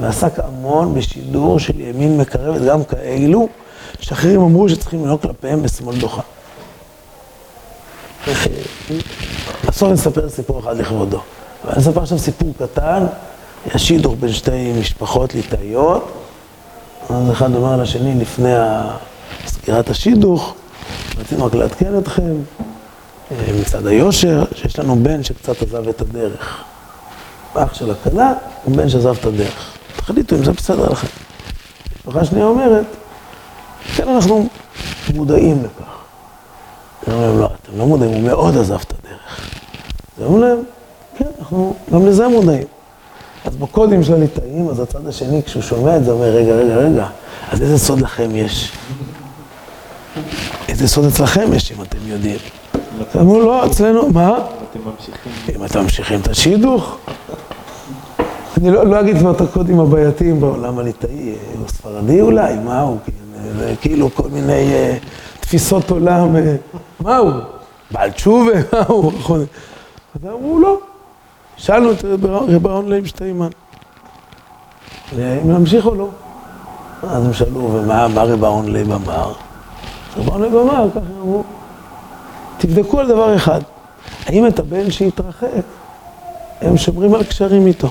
ועסק 0.00 0.32
המון 0.38 0.94
בשידור 0.94 1.58
של 1.58 1.80
ימין 1.80 2.18
מקרבת, 2.18 2.62
גם 2.62 2.84
כאלו 2.84 3.48
שאחרים 4.00 4.40
אמרו 4.40 4.68
שצריכים 4.68 5.04
לנהוג 5.04 5.20
כלפיהם 5.22 5.62
בשמאל 5.62 5.96
דוחה. 5.96 6.22
אסור 9.70 9.92
לספר 9.92 10.28
סיפור 10.28 10.60
אחד 10.60 10.76
לכבודו. 10.76 11.20
ואני 11.64 11.78
אספר 11.78 12.02
עכשיו 12.02 12.18
סיפור 12.18 12.52
קטן, 12.58 13.06
יש 13.74 13.88
שידוך 13.88 14.14
בין 14.20 14.32
שתי 14.32 14.72
משפחות 14.80 15.34
ליטאיות. 15.34 16.21
אז 17.10 17.30
אחד 17.30 17.54
אומר 17.54 17.76
לשני 17.76 18.20
לפני 18.20 18.54
סגירת 19.46 19.90
השידוך, 19.90 20.54
רצינו 21.18 21.44
רק 21.44 21.54
לעדכן 21.54 21.98
אתכם 21.98 22.34
מצד 23.60 23.86
היושר, 23.86 24.44
שיש 24.54 24.78
לנו 24.78 24.96
בן 25.02 25.22
שקצת 25.22 25.62
עזב 25.62 25.88
את 25.88 26.00
הדרך. 26.00 26.64
אח 27.54 27.74
של 27.74 27.90
הכלה 27.90 28.32
הוא 28.64 28.76
בן 28.76 28.88
שעזב 28.88 29.16
את 29.20 29.24
הדרך. 29.24 29.76
תחליטו 29.96 30.36
אם 30.36 30.44
זה 30.44 30.52
בסדר 30.52 30.90
לכם. 30.90 31.06
משפחה 31.96 32.24
שנייה 32.24 32.46
אומרת, 32.46 32.84
כן, 33.96 34.08
אנחנו 34.08 34.48
מודעים 35.14 35.64
לכך. 35.64 35.92
אני 37.06 37.14
אומר 37.14 37.26
להם, 37.26 37.40
לא, 37.40 37.46
אתם 37.62 37.78
לא 37.78 37.86
מודעים, 37.86 38.12
הוא 38.12 38.22
מאוד 38.22 38.56
עזב 38.56 38.80
את 38.80 38.92
הדרך. 38.98 39.50
אז 40.18 40.24
אומרים 40.24 40.42
להם, 40.42 40.58
כן, 41.16 41.26
אנחנו 41.38 41.74
גם 41.92 42.06
לזה 42.06 42.28
מודעים. 42.28 42.66
אז 43.44 43.56
בקודים 43.56 44.02
של 44.02 44.14
הליטאים, 44.14 44.68
אז 44.68 44.80
הצד 44.80 45.06
השני, 45.06 45.42
כשהוא 45.42 45.62
שומע 45.62 45.96
את 45.96 46.04
זה, 46.04 46.10
אומר, 46.10 46.36
רגע, 46.36 46.52
רגע, 46.52 46.76
רגע, 46.76 47.06
אז 47.50 47.62
איזה 47.62 47.78
סוד 47.78 48.00
לכם 48.00 48.36
יש? 48.36 48.72
איזה 50.68 50.88
סוד 50.88 51.04
אצלכם 51.04 51.52
יש, 51.52 51.72
אם 51.72 51.82
אתם 51.82 51.98
יודעים? 52.06 52.36
אמרו, 53.20 53.40
לא, 53.40 53.66
אצלנו, 53.66 54.08
מה? 54.08 54.38
אם 55.56 55.64
אתם 55.64 55.80
ממשיכים 55.82 56.20
את 56.20 56.28
השידוך. 56.28 56.98
אני 58.58 58.70
לא, 58.70 58.86
לא 58.86 59.00
אגיד 59.00 59.18
כבר 59.18 59.30
את 59.30 59.40
הקודים 59.40 59.80
הבעייתיים 59.80 60.40
בעולם 60.40 60.78
הליטאי, 60.78 61.34
הוא 61.58 61.68
ספרדי 61.68 62.20
אולי, 62.20 62.54
מה 62.64 62.80
הוא? 62.80 62.98
כאילו 63.80 64.14
כל 64.14 64.28
מיני 64.28 64.70
uh, 64.70 65.06
תפיסות 65.40 65.90
עולם, 65.90 66.36
uh, 66.36 66.38
מה 67.00 67.16
הוא? 67.16 67.32
בעל 67.90 68.10
תשובה, 68.10 68.52
מה 68.72 68.84
הוא? 68.88 69.12
אז 69.28 70.24
אמרו, 70.24 70.58
לא. 70.58 70.78
שאלנו 71.56 71.92
את 71.92 72.04
רב 72.48 72.66
אהרון 72.66 73.06
שטיימן, 73.06 73.48
אם 75.18 75.50
להמשיך 75.50 75.86
או 75.86 75.94
לא. 75.94 76.08
אז 77.10 77.26
הם 77.26 77.32
שאלו, 77.32 77.70
ומה 77.72 78.06
רב 78.06 78.44
אהרון 78.44 78.72
לייב 78.72 78.92
אמר? 78.92 79.32
רב 80.16 80.28
אהרון 80.28 80.42
לייב 80.42 80.56
אמר, 80.56 80.86
ככה 80.90 81.00
אמרו, 81.20 81.42
תבדקו 82.58 83.00
על 83.00 83.08
דבר 83.08 83.36
אחד, 83.36 83.60
האם 84.26 84.46
את 84.46 84.58
הבן 84.58 84.90
שהתרחק, 84.90 85.48
הם 86.60 86.76
שומרים 86.76 87.14
על 87.14 87.24
קשרים 87.24 87.66
איתו. 87.66 87.88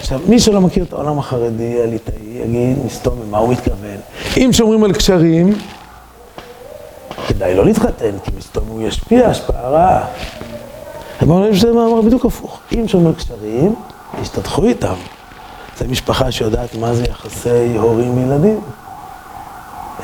עכשיו, 0.00 0.20
מי 0.28 0.40
שלא 0.40 0.60
מכיר 0.60 0.84
את 0.84 0.92
העולם 0.92 1.18
החרדי, 1.18 1.82
הליטאי, 1.82 2.14
יגיד, 2.44 2.78
מן 2.86 2.95
הסתם, 2.95 3.18
מה 3.30 3.38
הוא 3.38 3.52
מתכוון? 3.52 3.96
אם 4.36 4.50
שומרים 4.52 4.84
על 4.84 4.92
קשרים, 4.92 5.54
כדאי 7.28 7.54
לא 7.54 7.64
להתחתן, 7.64 8.10
כי 8.24 8.30
מן 8.38 8.47
הסתם 8.47 8.64
הוא 8.68 8.82
ישפיע 8.82 9.28
השפעה 9.28 9.68
רעה. 9.68 10.06
אמרנו 11.22 11.42
להם 11.42 11.54
שזה 11.54 11.72
מאמר 11.72 12.02
בדיוק 12.02 12.24
הפוך. 12.24 12.60
אם 12.74 12.88
שומרים 12.88 13.08
על 13.08 13.14
קשרים, 13.14 13.74
ישתתחו 14.22 14.64
איתם. 14.64 14.94
זו 15.78 15.84
משפחה 15.88 16.32
שיודעת 16.32 16.74
מה 16.74 16.94
זה 16.94 17.04
יחסי 17.04 17.76
הורים 17.76 18.16
וילדים. 18.16 18.60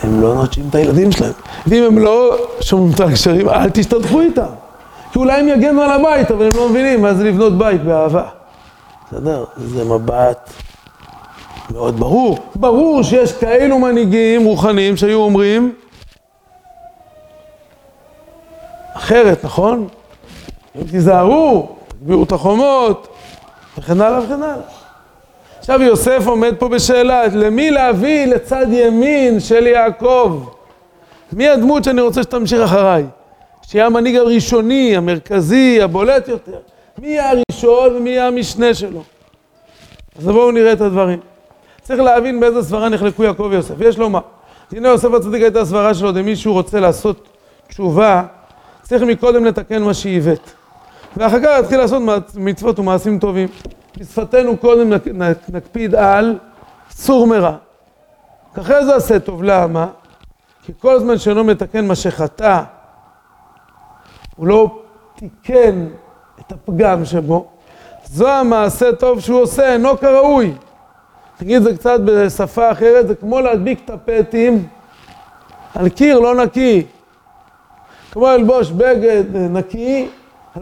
הם 0.03 0.21
לא 0.21 0.35
נוטשים 0.35 0.65
את 0.71 0.75
הילדים 0.75 1.13
שלהם. 1.13 1.33
ואם 1.67 1.83
הם 1.83 1.99
לא 1.99 2.37
שומרים 2.61 2.93
את 2.95 3.01
הקשרים, 3.01 3.49
אל 3.49 3.71
תשתתפו 3.71 4.21
איתם. 4.21 4.47
כי 5.13 5.19
אולי 5.19 5.41
הם 5.41 5.49
יגנו 5.49 5.83
על 5.83 5.91
הבית, 5.91 6.31
אבל 6.31 6.47
הם 6.47 6.57
לא 6.57 6.69
מבינים 6.69 7.03
מה 7.03 7.15
זה 7.15 7.25
לבנות 7.25 7.59
בית 7.59 7.85
באהבה. 7.85 8.25
בסדר? 9.07 9.45
זה 9.57 9.85
מבט 9.85 10.51
מאוד 11.71 12.01
ברור. 12.01 12.39
ברור 12.55 13.03
שיש 13.03 13.33
כאלו 13.33 13.79
מנהיגים 13.79 14.45
רוחניים 14.45 14.97
שהיו 14.97 15.19
אומרים 15.19 15.73
אחרת, 18.95 19.45
נכון? 19.45 19.89
תיזהרו, 20.91 21.69
תגבירו 21.89 22.25
את 22.25 22.33
החומות, 22.33 23.09
וכן 23.79 24.01
הלאה 24.01 24.25
וכן 24.25 24.43
הלאה. 24.43 24.57
עכשיו 25.59 25.83
יוסף 25.83 26.23
עומד 26.27 26.55
פה 26.59 26.69
בשאלה, 26.69 27.27
למי 27.27 27.71
להביא 27.71 28.27
לצד 28.27 28.67
ימין 28.71 29.41
של 29.41 29.67
יעקב? 29.67 30.45
מי 31.33 31.49
הדמות 31.49 31.85
שאני 31.85 32.01
רוצה 32.01 32.23
שתמשיך 32.23 32.61
אחריי? 32.61 33.05
שיהיה 33.63 33.87
המנהיג 33.87 34.17
הראשוני, 34.17 34.97
המרכזי, 34.97 35.83
הבולט 35.83 36.29
יותר. 36.29 36.59
מי 36.99 37.09
יהיה 37.09 37.31
הראשון 37.31 37.97
ומי 37.97 38.11
יהיה 38.11 38.27
המשנה 38.27 38.75
שלו? 38.75 39.03
אז 40.19 40.25
בואו 40.25 40.51
נראה 40.51 40.73
את 40.73 40.81
הדברים. 40.81 41.21
צריך 41.83 42.01
להבין 42.01 42.41
באיזה 42.41 42.63
סברה 42.63 42.89
נחלקו 42.89 43.25
יעקב 43.25 43.49
ויוסף. 43.51 43.75
יש 43.81 43.99
לומר, 43.99 44.21
הנה 44.73 44.89
יוסף 44.89 45.09
הצדיק 45.15 45.43
הייתה 45.43 45.65
סברה 45.65 45.95
שלו, 45.95 46.11
אם 46.11 46.25
מישהו 46.25 46.53
רוצה 46.53 46.81
לעשות 46.81 47.29
תשובה, 47.69 48.23
צריך 48.83 49.03
מקודם 49.03 49.45
לתקן 49.45 49.83
מה 49.83 49.95
שעיוות. 49.95 50.53
ואחר 51.17 51.39
כך 51.41 51.45
להתחיל 51.45 51.79
לעשות 51.79 52.03
מצוות 52.35 52.79
ומעשים 52.79 53.19
טובים. 53.19 53.49
בשפתנו 53.99 54.57
קודם 54.57 54.93
נקפיד 55.49 55.95
על 55.95 56.39
סור 56.91 57.27
מרע. 57.27 57.57
אחרי 58.59 58.85
זה 58.85 58.97
עשה 58.97 59.19
טוב, 59.19 59.43
למה? 59.43 59.87
כי 60.63 60.73
כל 60.79 61.01
זמן 61.01 61.19
שאינו 61.19 61.45
מתקן 61.45 61.87
מה 61.87 61.95
שחטא, 61.95 62.63
הוא 64.37 64.47
לא 64.47 64.79
תיקן 65.17 65.87
את 66.41 66.53
הפגם 66.53 67.05
שבו, 67.05 67.47
זו 68.05 68.29
המעשה 68.29 68.93
טוב 68.93 69.21
שהוא 69.21 69.43
עושה, 69.43 69.73
אינו 69.73 69.99
כראוי. 69.99 70.55
נגיד 71.41 71.63
זה 71.63 71.77
קצת 71.77 72.01
בשפה 72.05 72.73
אחרת, 72.73 73.09
זה 73.09 73.15
כמו 73.15 73.41
להדביק 73.41 73.81
טפטים 73.85 74.69
על 75.75 75.89
קיר 75.89 76.19
לא 76.19 76.35
נקי. 76.45 76.87
כמו 78.13 78.27
ללבוש 78.27 78.71
בגד 78.71 79.37
נקי 79.37 80.09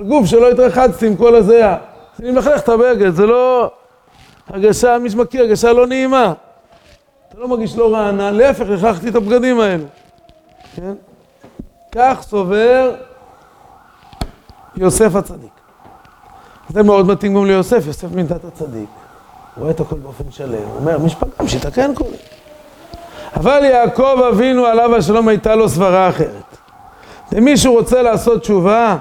גוף 0.00 0.26
שלא 0.26 0.50
התרחצתי 0.50 1.06
עם 1.06 1.16
כל 1.16 1.34
הזיעה. 1.34 1.76
אני 2.20 2.30
מלכלך 2.30 2.60
את 2.60 2.68
הבגד, 2.68 3.10
זה 3.10 3.26
לא 3.26 3.70
הרגשה, 4.48 4.98
מי 4.98 5.10
שמכיר, 5.10 5.42
הרגשה 5.42 5.72
לא 5.72 5.86
נעימה. 5.86 6.32
אתה 7.28 7.40
לא 7.40 7.48
מרגיש 7.48 7.76
לא 7.76 7.94
רענן, 7.94 8.34
להפך, 8.34 8.64
לכלכתי 8.68 9.08
את 9.08 9.14
הבגדים 9.14 9.60
האלו. 9.60 9.84
כן? 10.76 10.92
כך 11.92 12.18
סובר 12.22 12.94
יוסף 14.76 15.14
הצדיק. 15.14 15.50
זה 16.68 16.82
מאוד 16.82 17.06
מתאים 17.06 17.34
גם 17.34 17.46
ליוסף, 17.46 17.86
יוסף 17.86 18.12
מינתת 18.12 18.44
הצדיק. 18.44 18.88
הוא 19.54 19.62
רואה 19.62 19.70
את 19.70 19.80
הכל 19.80 19.96
באופן 19.96 20.24
שלם, 20.30 20.52
הוא 20.52 20.76
אומר, 20.76 20.98
מי 20.98 21.08
שפגם, 21.08 21.48
שיתקן 21.48 21.94
קודם. 21.94 22.10
אבל 23.36 23.64
יעקב 23.64 24.18
אבינו 24.28 24.66
עליו 24.66 24.96
השלום 24.96 25.28
הייתה 25.28 25.54
לו 25.54 25.68
סברה 25.68 26.08
אחרת. 26.08 26.56
ומי 27.32 27.56
שרוצה 27.56 28.02
לעשות 28.02 28.40
תשובה, 28.40 28.96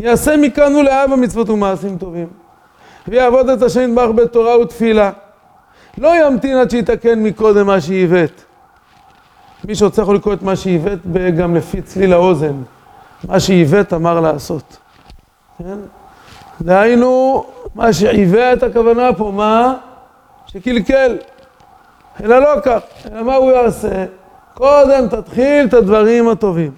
יעשה 0.00 0.36
מכאן 0.36 0.74
ולהבא 0.74 1.16
מצוות 1.16 1.48
ומעשים 1.50 1.98
טובים. 1.98 2.28
ויעבוד 3.08 3.48
את 3.48 3.62
השם 3.62 3.80
נדבך 3.80 4.08
בתורה 4.14 4.58
ותפילה. 4.58 5.10
לא 5.98 6.26
ימתין 6.26 6.56
עד 6.56 6.70
שיתקן 6.70 7.22
מקודם 7.22 7.66
מה 7.66 7.80
שעיוות. 7.80 8.44
מי 9.64 9.74
שרוצה 9.74 10.02
יכול 10.02 10.16
לקרוא 10.16 10.34
את 10.34 10.42
מה 10.42 10.56
שעיוות 10.56 10.98
גם 11.38 11.56
לפי 11.56 11.82
צליל 11.82 12.12
האוזן. 12.12 12.62
מה 13.28 13.40
שעיוות 13.40 13.92
אמר 13.92 14.20
לעשות. 14.20 14.76
כן? 15.58 15.78
דהיינו, 16.60 17.44
מה 17.74 17.92
שעיוות 17.92 18.62
הכוונה 18.62 19.12
פה, 19.12 19.32
מה? 19.34 19.74
שקלקל. 20.46 21.16
אלא 22.24 22.38
לא 22.38 22.60
כך, 22.64 22.80
אלא 23.12 23.22
מה 23.22 23.34
הוא 23.34 23.52
יעשה? 23.52 24.04
קודם 24.54 25.08
תתחיל 25.08 25.66
את 25.66 25.74
הדברים 25.74 26.28
הטובים. 26.28 26.70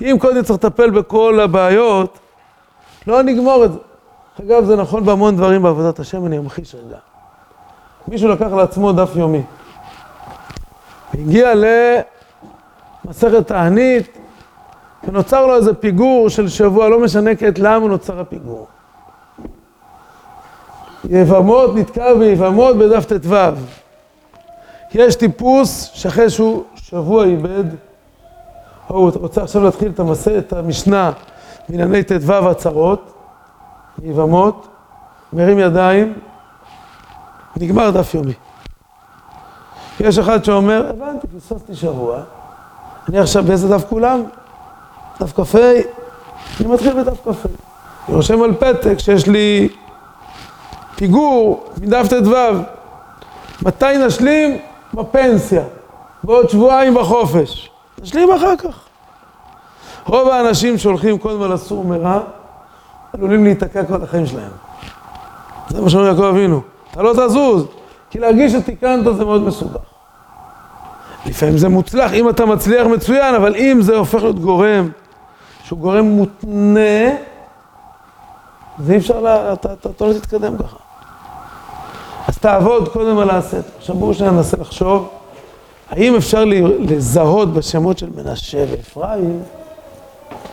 אם 0.00 0.16
קודם 0.20 0.42
צריך 0.42 0.64
לטפל 0.64 0.90
בכל 0.90 1.40
הבעיות, 1.40 2.18
לא 3.06 3.22
נגמור 3.22 3.64
את 3.64 3.72
זה. 3.72 3.78
אגב, 4.42 4.64
זה 4.64 4.76
נכון 4.76 5.04
בהמון 5.04 5.36
דברים 5.36 5.62
בעבודת 5.62 5.98
השם, 5.98 6.26
אני 6.26 6.38
אמחיש 6.38 6.74
רגע. 6.74 6.96
מישהו 8.08 8.28
לקח 8.28 8.46
לעצמו 8.46 8.92
דף 8.92 9.10
יומי. 9.16 9.42
הגיע 11.14 11.52
למסכת 13.04 13.46
תענית, 13.46 14.18
ונוצר 15.04 15.46
לו 15.46 15.56
איזה 15.56 15.74
פיגור 15.74 16.28
של 16.28 16.48
שבוע, 16.48 16.88
לא 16.88 17.00
משנה 17.00 17.36
כעת 17.36 17.58
למה 17.58 17.88
נוצר 17.88 18.20
הפיגור. 18.20 18.66
יבמות, 21.08 21.74
נתקע 21.74 22.14
ביבמות 22.14 22.76
בדף 22.76 23.04
ט"ו. 23.04 23.36
יש 24.94 25.16
טיפוס 25.16 25.90
שאחרי 25.94 26.30
שהוא 26.30 26.64
שבוע 26.74 27.24
איבד, 27.24 27.64
הוא 28.86 29.10
רוצה 29.14 29.42
עכשיו 29.42 29.64
להתחיל 29.64 29.90
את 29.94 30.00
המסע, 30.00 30.38
את 30.38 30.52
המשנה 30.52 31.12
בענייני 31.68 32.02
ט"ו 32.02 32.50
הצהרות, 32.50 33.12
יבמות, 34.02 34.68
מרים 35.32 35.58
ידיים, 35.58 36.14
נגמר 37.56 37.90
דף 37.90 38.14
יומי. 38.14 38.32
יש 40.00 40.18
אחד 40.18 40.44
שאומר, 40.44 40.90
הבנתי, 40.90 41.26
פספסתי 41.26 41.74
שבוע, 41.74 42.20
אני 43.08 43.18
עכשיו 43.18 43.42
באיזה 43.42 43.68
דף 43.68 43.84
כולם? 43.88 44.22
דף 45.20 45.32
כ"ה, 45.32 45.58
אני 46.60 46.68
מתחיל 46.68 47.02
בדף 47.02 47.20
כ"ה. 47.24 47.48
אני 48.08 48.16
רושם 48.16 48.42
על 48.42 48.54
פתק 48.54 48.98
שיש 48.98 49.26
לי 49.26 49.68
פיגור 50.96 51.64
מדף 51.80 52.08
ט"ו. 52.08 52.34
מתי 53.62 53.98
נשלים? 54.06 54.58
בפנסיה. 54.94 55.62
בעוד 56.24 56.50
שבועיים 56.50 56.94
בחופש. 56.94 57.70
נשלים 58.02 58.30
אחר 58.30 58.56
כך. 58.56 58.83
רוב 60.06 60.28
האנשים 60.28 60.78
שהולכים 60.78 61.18
קודם 61.18 61.42
על 61.42 61.52
הסור 61.52 61.84
מרע, 61.84 62.20
עלולים 63.12 63.44
להיתקע 63.44 63.84
כל 63.84 64.02
החיים 64.02 64.26
שלהם. 64.26 64.50
זה 65.68 65.80
מה 65.80 65.90
שאומר 65.90 66.06
יעקב 66.06 66.22
אבינו. 66.22 66.60
אתה 66.90 67.02
לא 67.02 67.12
תזוז, 67.12 67.66
כי 68.10 68.18
להרגיש 68.18 68.52
שתיקנת 68.52 69.16
זה 69.16 69.24
מאוד 69.24 69.42
מסובך. 69.42 69.80
לפעמים 71.26 71.58
זה 71.58 71.68
מוצלח, 71.68 72.12
אם 72.12 72.28
אתה 72.28 72.46
מצליח 72.46 72.86
מצוין, 72.86 73.34
אבל 73.34 73.56
אם 73.56 73.78
זה 73.82 73.96
הופך 73.96 74.22
להיות 74.22 74.38
גורם, 74.38 74.88
שהוא 75.64 75.78
גורם 75.78 76.04
מותנה, 76.04 77.10
אז 78.78 78.90
אי 78.90 78.96
אפשר, 78.96 79.20
לה, 79.20 79.52
אתה, 79.52 79.72
אתה, 79.72 79.88
אתה 79.88 80.04
לא 80.06 80.12
תתקדם 80.12 80.58
ככה. 80.58 80.76
אז 82.28 82.38
תעבוד 82.38 82.88
קודם 82.88 83.18
על 83.18 83.30
הסתר. 83.30 83.60
עכשיו 83.78 83.96
בואו 83.96 84.14
שניה 84.14 84.30
ננסה 84.30 84.56
לחשוב, 84.56 85.08
האם 85.90 86.16
אפשר 86.16 86.44
לזהות 86.78 87.52
בשמות 87.52 87.98
של 87.98 88.10
מנשה 88.16 88.64
ואפרים, 88.70 89.42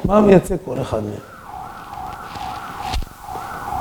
מה 0.06 0.22
מייצג 0.22 0.56
כל 0.66 0.82
אחד 0.82 1.00
מהם? 1.04 1.32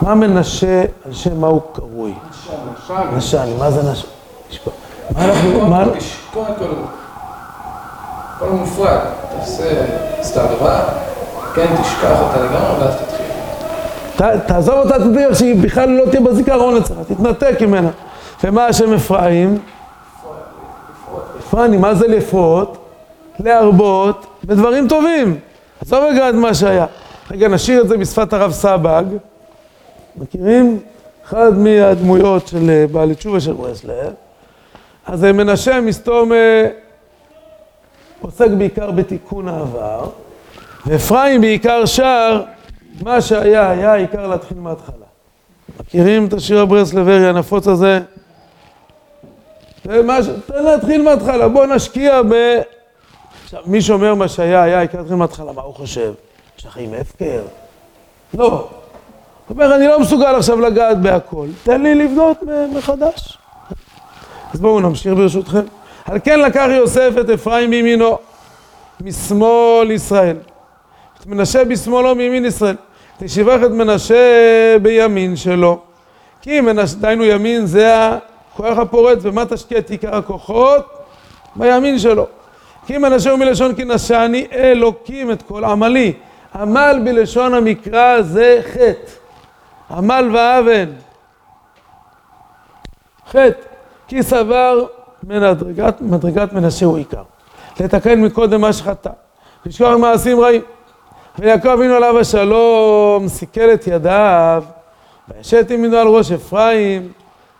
מה 0.02 0.14
מנשה, 0.14 0.82
על 1.06 1.12
שם 1.12 1.40
מה 1.40 1.46
הוא 1.46 1.60
קרוי? 1.72 2.14
נשן, 3.16 3.48
מה 3.58 3.70
זה 3.70 3.92
נשן? 3.92 4.08
מה 5.14 5.24
אנחנו, 5.24 5.66
מה... 5.66 5.84
קודם 6.32 6.54
כל, 6.58 6.64
כל 8.38 8.48
מופרד, 8.48 8.98
תעשה 9.38 9.86
סתירה, 10.22 10.84
כן, 11.54 11.66
תשכח 11.82 12.20
אותה 12.20 12.44
לגמרי, 12.44 12.80
ואז 12.80 12.94
תתחיל. 12.94 14.38
תעזוב 14.38 14.74
אותה, 14.74 14.98
תדעי 14.98 15.34
שהיא 15.34 15.62
בכלל 15.62 15.88
לא 15.88 16.04
תהיה 16.10 16.20
בזיכרון 16.20 16.76
אצלך, 16.76 16.98
תתנתק 17.08 17.56
ממנה. 17.60 17.90
ומה 18.44 18.66
השם 18.66 18.94
אפרים? 18.94 19.58
אפרים, 21.38 21.80
מה 21.80 21.94
זה 21.94 22.08
לפרוט? 22.08 22.76
להרבות 23.40 24.26
בדברים 24.44 24.88
טובים. 24.88 25.38
עזוב 25.80 26.04
רגע 26.04 26.28
את 26.28 26.34
מה 26.34 26.54
שהיה. 26.54 26.86
רגע, 27.30 27.48
נשאיר 27.48 27.82
את 27.82 27.88
זה 27.88 27.96
בשפת 27.96 28.32
הרב 28.32 28.52
סבג. 28.52 29.04
מכירים? 30.16 30.80
אחד 31.24 31.58
מהדמויות 31.58 32.48
של 32.48 32.70
אה, 32.70 32.86
בעלי 32.86 33.14
תשובה 33.14 33.40
של 33.40 33.52
ברסלב. 33.52 34.12
אז 35.06 35.24
מנשה 35.24 35.80
מסתום 35.80 36.32
עוסק 38.20 38.50
בעיקר 38.58 38.90
בתיקון 38.90 39.48
העבר, 39.48 40.08
ואפרים 40.86 41.40
בעיקר 41.40 41.86
שר 41.86 42.42
מה 43.02 43.20
שהיה 43.20 43.70
היה, 43.70 43.92
העיקר 43.92 44.26
להתחיל 44.26 44.58
מההתחלה. 44.58 45.06
מכירים 45.80 46.26
את 46.26 46.32
השיר 46.32 46.60
הברסלברי 46.60 47.28
הנפוץ 47.28 47.68
הזה? 47.68 48.00
ומה 49.86 50.22
ש... 50.22 50.26
תן 50.46 50.62
להתחיל 50.62 51.02
מההתחלה, 51.02 51.48
בוא 51.48 51.66
נשקיע 51.66 52.22
ב... 52.22 52.60
עכשיו, 53.52 53.62
מי 53.66 53.82
שאומר 53.82 54.14
מה 54.14 54.28
שהיה 54.28 54.62
היה, 54.62 54.78
העיקר 54.78 54.98
להתחיל 54.98 55.16
מההתחלה, 55.16 55.52
מה 55.52 55.62
הוא 55.62 55.74
חושב? 55.74 56.12
שהחיים 56.56 56.94
הפקר? 56.94 57.42
לא. 58.34 58.48
הוא 58.48 58.68
אומר, 59.50 59.76
אני 59.76 59.86
לא 59.86 60.00
מסוגל 60.00 60.34
עכשיו 60.34 60.60
לגעת 60.60 61.00
בהכל, 61.00 61.46
תן 61.62 61.82
לי 61.82 61.94
לבנות 61.94 62.38
מחדש. 62.76 63.38
אז 64.54 64.60
בואו 64.60 64.80
נמשיך 64.80 65.14
ברשותכם. 65.14 65.60
על 66.04 66.18
כן 66.24 66.40
לקח 66.40 66.66
יוסף 66.70 67.10
את 67.20 67.30
אפרים 67.30 67.70
מימינו, 67.70 68.18
משמאל 69.00 69.90
ישראל. 69.90 70.36
את 71.20 71.26
מנשה 71.26 71.64
בשמאלו 71.64 72.14
מימין 72.14 72.44
ישראל. 72.44 72.76
תשיבח 73.18 73.58
את 73.66 73.70
מנשה 73.70 74.76
בימין 74.82 75.36
שלו. 75.36 75.78
כי 76.42 76.60
מנשה, 76.60 76.96
דהיינו 76.96 77.24
ימין 77.24 77.66
זה 77.66 77.94
הכוח 77.94 78.78
הפורץ, 78.78 79.18
ומה 79.22 79.44
תשקיע 79.46 79.78
את 79.78 79.90
עיקר 79.90 80.16
הכוחות? 80.16 80.86
בימין 81.56 81.98
שלו. 81.98 82.26
כי 82.86 82.98
מנשה 82.98 83.30
הוא 83.30 83.38
מלשון 83.38 83.74
כי 83.74 83.84
נשני 83.84 84.46
אלוקים 84.52 85.30
את 85.30 85.42
כל 85.42 85.64
עמלי. 85.64 86.12
עמל 86.54 87.00
בלשון 87.04 87.54
המקרא 87.54 88.22
זה 88.22 88.60
חטא. 88.72 89.12
עמל 89.90 90.30
ואוון. 90.34 90.92
חטא. 93.28 93.52
כי 94.08 94.22
סבר 94.22 94.86
מדרגת, 95.22 96.00
מדרגת 96.00 96.52
מנשה 96.52 96.86
הוא 96.86 96.98
עיקר. 96.98 97.22
לתקן 97.80 98.20
מקודם 98.20 98.60
מה 98.60 98.72
שחטא, 98.72 99.10
לשכוח 99.66 99.96
מעשים 99.96 100.40
רעים. 100.40 100.62
ויעקב 101.38 101.68
אבינו 101.68 101.94
עליו 101.94 102.18
השלום 102.18 103.28
סיכל 103.28 103.72
את 103.74 103.86
ידיו, 103.86 104.64
וישת 105.28 105.66
ימינו 105.70 105.96
על 105.96 106.06
ראש 106.06 106.32
אפרים, 106.32 107.12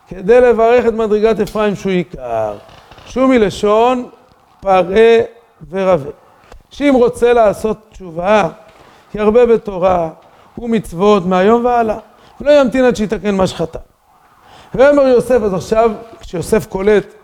כדי 0.09 0.41
לברך 0.41 0.87
את 0.87 0.93
מדרגת 0.93 1.41
אפרים 1.41 1.75
שהוא 1.75 1.93
עיקר. 1.93 2.57
שהוא 3.07 3.27
מלשון 3.27 4.09
פרעה 4.61 5.19
ורבה. 5.71 6.11
שאם 6.71 6.95
רוצה 6.95 7.33
לעשות 7.33 7.77
תשובה, 7.91 8.49
ירבה 9.15 9.47
בתורה 9.47 10.11
ומצוות 10.59 11.27
מהיום 11.27 11.65
והלאה, 11.65 11.99
ולא 12.41 12.51
ימתין 12.51 12.85
עד 12.85 12.97
שיתקן 12.97 13.35
מה 13.35 13.47
שחטא. 13.47 13.79
ויאמר 14.75 15.03
יוסף, 15.03 15.43
אז 15.43 15.55
עכשיו 15.55 15.91
כשיוסף 16.21 16.67
קולט 16.67 17.15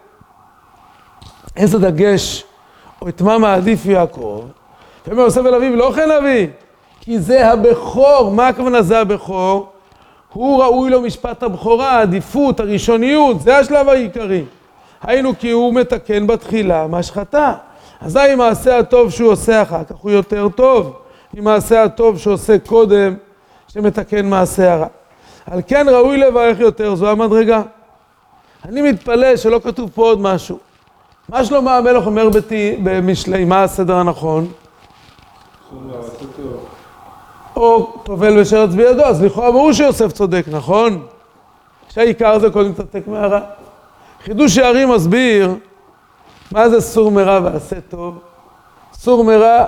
איזה 1.57 1.79
דגש 1.79 2.45
או 3.03 3.09
את 3.09 3.21
מה 3.21 3.39
מעדיף 3.39 3.87
יעקב, 3.87 4.45
ויאמר 5.07 5.23
יוסף 5.23 5.41
אל 5.47 5.55
אביו, 5.55 5.77
לא 5.77 5.93
כן 5.95 6.11
אבי, 6.11 6.51
כי 7.01 7.19
זה 7.19 7.53
הבכור, 7.53 8.31
מה 8.31 8.49
הכוונה 8.49 8.83
זה 8.83 9.01
הבכור? 9.01 9.73
הוא 10.33 10.63
ראוי 10.63 10.91
לו 10.91 11.01
משפט 11.01 11.43
הבכורה, 11.43 11.91
העדיפות, 11.91 12.61
הראשוניות, 12.61 13.41
זה 13.41 13.59
השלב 13.59 13.89
העיקרי. 13.89 14.45
היינו 15.03 15.39
כי 15.39 15.51
הוא 15.51 15.75
מתקן 15.75 16.27
בתחילה 16.27 16.87
מה 16.87 17.03
שחטא. 17.03 17.53
אזי 18.01 18.35
מעשה 18.37 18.79
הטוב 18.79 19.11
שהוא 19.11 19.31
עושה 19.31 19.63
אחר 19.63 19.85
כך 19.85 19.97
הוא 19.97 20.11
יותר 20.11 20.49
טוב 20.49 20.97
ממעשה 21.35 21.83
הטוב 21.83 22.19
שעושה 22.19 22.59
קודם, 22.59 23.15
שמתקן 23.69 24.27
מעשה 24.27 24.73
הרע. 24.73 24.87
על 25.51 25.61
כן 25.67 25.87
ראוי 25.89 26.17
לברך 26.17 26.61
יותר, 26.61 26.95
זו 26.95 27.11
המדרגה. 27.11 27.63
אני 28.65 28.83
מתפלא 28.83 29.37
שלא 29.37 29.61
כתוב 29.65 29.91
פה 29.95 30.03
עוד 30.03 30.21
משהו. 30.21 30.59
מה 31.29 31.45
שלמה 31.45 31.77
המלך 31.77 32.07
אומר 32.07 32.29
בתי, 32.29 32.77
במשלי, 32.83 33.45
מה 33.45 33.63
הסדר 33.63 33.97
הנכון? 33.97 34.49
או 37.57 37.93
טובל 38.05 38.39
ושרץ 38.39 38.71
בידו, 38.71 39.03
אז 39.05 39.23
לכאורה 39.23 39.53
ברור 39.53 39.73
שיוסף 39.73 40.13
צודק, 40.13 40.45
נכון? 40.51 41.07
שהעיקר 41.89 42.39
זה 42.39 42.51
קודם 42.51 42.73
תתק 42.73 43.03
מהרע. 43.07 43.41
חידוש 44.25 44.55
שערים 44.55 44.91
מסביר 44.91 45.55
מה 46.53 46.69
זה 46.69 46.81
סור 46.81 47.11
מרע 47.11 47.41
ועשה 47.45 47.81
טוב. 47.81 48.19
סור 48.93 49.25
מרע, 49.25 49.65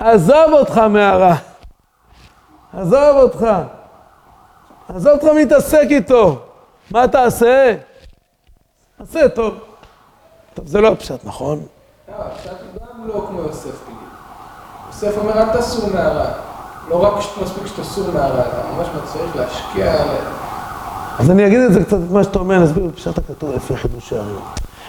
עזוב 0.00 0.52
אותך 0.52 0.78
מהרע. 0.78 1.34
עזוב 2.72 3.16
אותך. 3.16 3.46
עזוב 4.88 5.12
אותך 5.12 5.24
מתעסק 5.24 5.86
איתו. 5.90 6.38
מה 6.90 7.08
תעשה? 7.08 7.74
עשה 9.02 9.28
טוב. 9.28 9.54
טוב, 10.54 10.66
זה 10.66 10.80
לא 10.80 10.88
הפשט, 10.88 11.24
נכון? 11.24 11.62
לא, 12.08 12.14
הפשט 12.18 12.50
הוא 12.50 12.80
גם 12.80 13.08
לא 13.08 13.26
כמו 13.28 13.40
יוסף 13.42 13.82
בדיוק. 13.84 14.00
יוסף 14.86 15.18
אומר, 15.18 15.32
אל 15.32 15.58
תסור 15.58 15.90
מהרע. 15.94 16.30
לא 16.88 17.02
רק 17.02 17.14
מספיק 17.42 17.66
שתסור 17.66 18.10
מהרע, 18.14 18.40
אתה 18.40 18.62
ממש 18.76 18.86
צריך 19.12 19.36
להשקיע. 19.36 19.94
אז 21.18 21.30
אני 21.30 21.46
אגיד 21.46 21.60
את 21.60 21.72
זה 21.72 21.84
קצת, 21.84 21.96
את 21.96 22.10
מה 22.10 22.24
שאתה 22.24 22.38
אומר, 22.38 22.58
נסביר 22.58 22.84
בפשט 22.84 23.18
הכתוב 23.18 23.50
לפי 23.56 23.76
חידוש 23.76 24.12
הערים. 24.12 24.36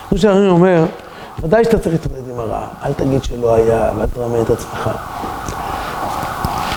חידוש 0.09 0.25
הערים 0.25 0.49
אומר, 0.49 0.85
ודאי 1.39 1.63
שאתה 1.63 1.79
צריך 1.79 1.95
להתמודד 1.95 2.29
עם 2.29 2.39
הרע, 2.39 2.67
אל 2.83 2.93
תגיד 2.93 3.23
שלא 3.23 3.55
היה, 3.55 3.91
ואל 3.97 4.07
תרמה 4.07 4.41
את 4.41 4.49
עצמך. 4.49 4.89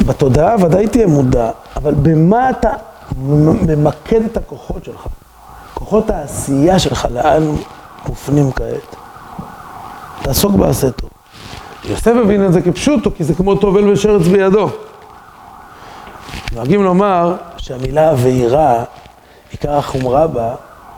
בתודעה 0.07 0.57
ודאי 0.65 0.87
תהיה 0.87 1.07
מודע, 1.07 1.51
אבל 1.77 1.95
במה 1.95 2.51
אתה 2.51 2.71
ממקד 3.19 4.21
את 4.25 4.37
הכוחות 4.37 4.85
שלך? 4.85 5.07
כוחות 5.75 6.11
העשייה 6.11 6.79
שלך, 6.79 7.09
לאן 7.11 7.43
מופנים 8.09 8.53
כעת? 8.53 8.97
תעסוק 10.23 10.53
בעשה 10.53 10.91
טוב. 10.91 11.11
יוסף 11.85 12.13
הבין 12.23 12.47
את 12.47 12.53
זה 12.53 12.61
כפשוטו, 12.61 13.11
כי 13.17 13.25
זה 13.25 13.35
כמו 13.35 13.55
טובל 13.55 13.89
ושרץ 13.89 14.27
בידו. 14.27 14.69
נוהגים 16.53 16.83
לומר 16.83 17.35
שהמילה 17.57 18.11
הבהירה, 18.11 18.85
עיקר 19.51 19.77
החומרה 19.77 20.27
בה, 20.27 20.55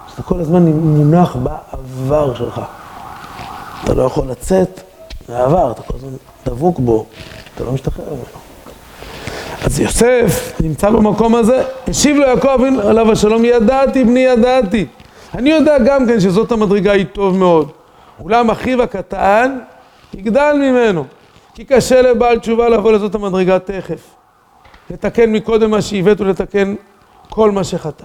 שזה 0.08 0.22
כל 0.22 0.40
הזמן 0.40 0.62
מונח 0.66 1.36
בעבר 1.36 2.34
שלך. 2.34 2.60
אתה 3.84 3.94
לא 3.94 4.02
יכול 4.02 4.28
לצאת 4.28 4.80
מהעבר, 5.28 5.70
אתה 5.70 5.82
כל 5.82 5.94
הזמן 5.96 6.10
דבוק 6.46 6.78
בו, 6.78 7.06
אתה 7.54 7.64
לא 7.64 7.72
משתחרר 7.72 8.04
ממנו. 8.04 8.50
אז 9.64 9.80
יוסף 9.80 10.60
נמצא 10.60 10.90
במקום 10.90 11.34
הזה, 11.34 11.62
השיב 11.88 12.16
לו 12.16 12.22
יעקב 12.22 12.60
עליו 12.82 13.12
השלום, 13.12 13.44
ידעתי 13.44 14.04
בני 14.04 14.20
ידעתי. 14.20 14.86
אני 15.34 15.50
יודע 15.50 15.78
גם 15.78 16.06
כן 16.06 16.20
שזאת 16.20 16.52
המדרגה 16.52 16.92
היא 16.92 17.06
טוב 17.12 17.36
מאוד. 17.36 17.70
אולם 18.20 18.50
אחיו 18.50 18.82
הקטן 18.82 19.58
יגדל 20.14 20.54
ממנו, 20.54 21.04
כי 21.54 21.64
קשה 21.64 22.02
לבעל 22.02 22.38
תשובה 22.38 22.68
לבוא 22.68 22.92
לזאת 22.92 23.14
המדרגה 23.14 23.58
תכף. 23.58 24.14
לתקן 24.90 25.32
מקודם 25.32 25.70
מה 25.70 25.82
שהבאת 25.82 26.20
ולתקן 26.20 26.74
כל 27.28 27.50
מה 27.50 27.64
שחטא. 27.64 28.04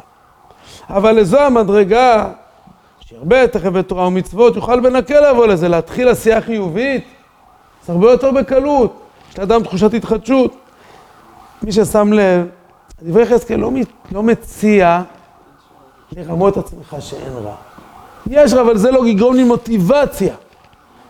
אבל 0.89 1.11
לזו 1.11 1.39
המדרגה, 1.39 2.29
שירבה 2.99 3.47
תכף 3.47 3.69
בתורה 3.69 4.07
ומצוות, 4.07 4.55
יוכל 4.55 4.79
בנקל 4.79 5.29
לבוא 5.29 5.47
לזה, 5.47 5.67
להתחיל 5.67 6.09
עשייה 6.09 6.41
חיובית, 6.41 7.03
זה 7.85 7.93
הרבה 7.93 8.11
יותר 8.11 8.31
בקלות. 8.31 9.01
יש 9.31 9.39
לאדם 9.39 9.63
תחושת 9.63 9.93
התחדשות. 9.93 10.55
מי 11.63 11.71
ששם 11.71 12.13
לב, 12.13 12.47
דברי 13.01 13.23
יחזקאל 13.23 13.59
לא, 13.59 13.71
לא 14.11 14.23
מציע 14.23 15.01
לרמות 16.11 16.57
עצמך 16.57 16.95
שאין 16.99 17.33
רע. 17.33 17.55
יש 18.27 18.53
רע, 18.53 18.61
אבל 18.61 18.77
זה 18.77 18.91
לא 18.91 19.07
יגרום 19.07 19.35
לי 19.35 19.43
מוטיבציה. 19.43 20.35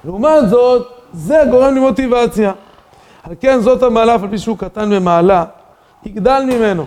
לעומת 0.06 0.50
זאת, 0.50 0.88
זה 1.14 1.42
גורם 1.52 1.74
לי 1.74 1.80
מוטיבציה. 1.80 2.52
על 3.24 3.36
כן 3.40 3.60
זאת 3.60 3.84
המעלה, 3.84 4.16
אף 4.16 4.24
על 4.24 4.30
פי 4.30 4.38
שהוא 4.38 4.58
קטן 4.58 4.96
במעלה, 4.96 5.46
יגדל 6.06 6.44
ממנו, 6.48 6.86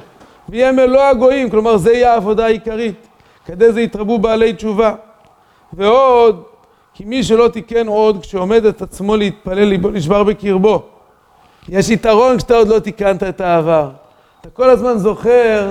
ויהיה 0.49 0.73
מלוא 0.73 1.03
הגויים, 1.03 1.51
כלומר 1.51 1.77
זה 1.77 1.93
יהיה 1.93 2.13
העבודה 2.13 2.45
העיקרית. 2.45 3.09
כדי 3.45 3.73
זה 3.73 3.81
יתרבו 3.81 4.19
בעלי 4.19 4.53
תשובה. 4.53 4.95
ועוד, 5.73 6.43
כי 6.95 7.05
מי 7.05 7.23
שלא 7.23 7.49
תיקן 7.49 7.87
עוד, 7.87 8.23
כשעומד 8.23 8.65
את 8.65 8.83
עצמו 8.83 9.17
להתפלל, 9.17 9.65
ליבו 9.65 9.91
נשבר 9.91 10.25
בקרבו. 10.25 10.83
יש 11.69 11.91
יתרון 11.91 12.37
כשאתה 12.39 12.55
עוד 12.55 12.69
לא 12.69 12.79
תיקנת 12.79 13.23
את 13.23 13.41
העבר. 13.41 13.91
אתה 14.41 14.51
כל 14.51 14.71
הזמן 14.71 14.99
זוכר 14.99 15.71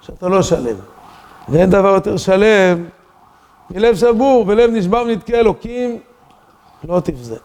שאתה 0.00 0.28
לא 0.28 0.42
שלם. 0.42 0.76
ואין 1.48 1.70
דבר 1.70 1.88
יותר 1.94 2.16
שלם 2.16 2.84
מלב 3.70 3.96
שבור 3.96 4.44
ולב 4.48 4.70
נשבר 4.70 5.02
ונתקה 5.06 5.34
אלוקים, 5.34 5.98
לא 6.84 7.00
תבזה. 7.00 7.36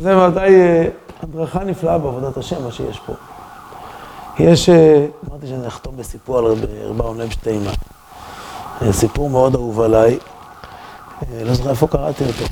זה 0.00 0.18
ודאי 0.18 0.54
אה, 0.54 0.88
הדרכה 1.22 1.64
נפלאה 1.64 1.98
בעבודת 1.98 2.36
השם, 2.36 2.64
מה 2.64 2.72
שיש 2.72 3.00
פה. 3.06 3.12
יש, 4.38 4.68
אה, 4.68 5.06
אמרתי 5.30 5.46
שאני 5.46 5.66
אחתום 5.66 5.96
בסיפור 5.96 6.38
על 6.38 6.44
רב 6.44 6.58
אהרון 7.00 7.20
לב 7.20 7.30
שטיימן. 7.30 7.72
אה, 8.82 8.92
סיפור 8.92 9.30
מאוד 9.30 9.54
אהוב 9.54 9.80
עליי, 9.80 10.18
לא 11.44 11.54
זוכר 11.54 11.70
איפה 11.70 11.86
קראתי 11.86 12.24
אותו. 12.24 12.44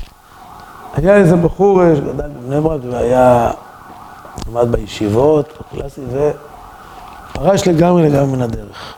היה 0.93 1.17
איזה 1.17 1.35
בחור 1.35 1.81
שגדל 1.95 2.29
בבני 2.29 2.61
ברק 2.61 2.81
והיה, 2.91 3.51
עמד 4.47 4.71
בישיבות, 4.71 5.53
קלאסי, 5.71 6.01
ופרש 7.31 7.67
לגמרי 7.67 8.09
לגמרי 8.09 8.31
מן 8.35 8.41
הדרך. 8.41 8.93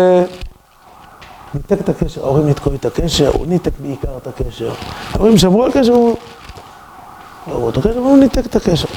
את 1.72 1.90
הקשר, 1.90 2.26
ההורים 2.26 2.46
ניתקו 2.46 2.74
את 2.74 2.86
הקשר, 2.86 3.32
הוא 3.34 3.48
ניתק 3.48 3.72
בעיקר 3.82 4.18
את 4.18 4.28
הקשר. 4.28 4.72
ההורים 5.14 5.38
שמרו 5.38 5.64
על 5.64 5.72
קשר, 5.72 5.94
לא 7.50 7.56
ראו 7.56 7.70
את 7.70 7.78
הקשר, 7.78 8.02
והוא 8.02 8.18
ניתק 8.18 8.46
את 8.46 8.56
הקשר. 8.56 8.88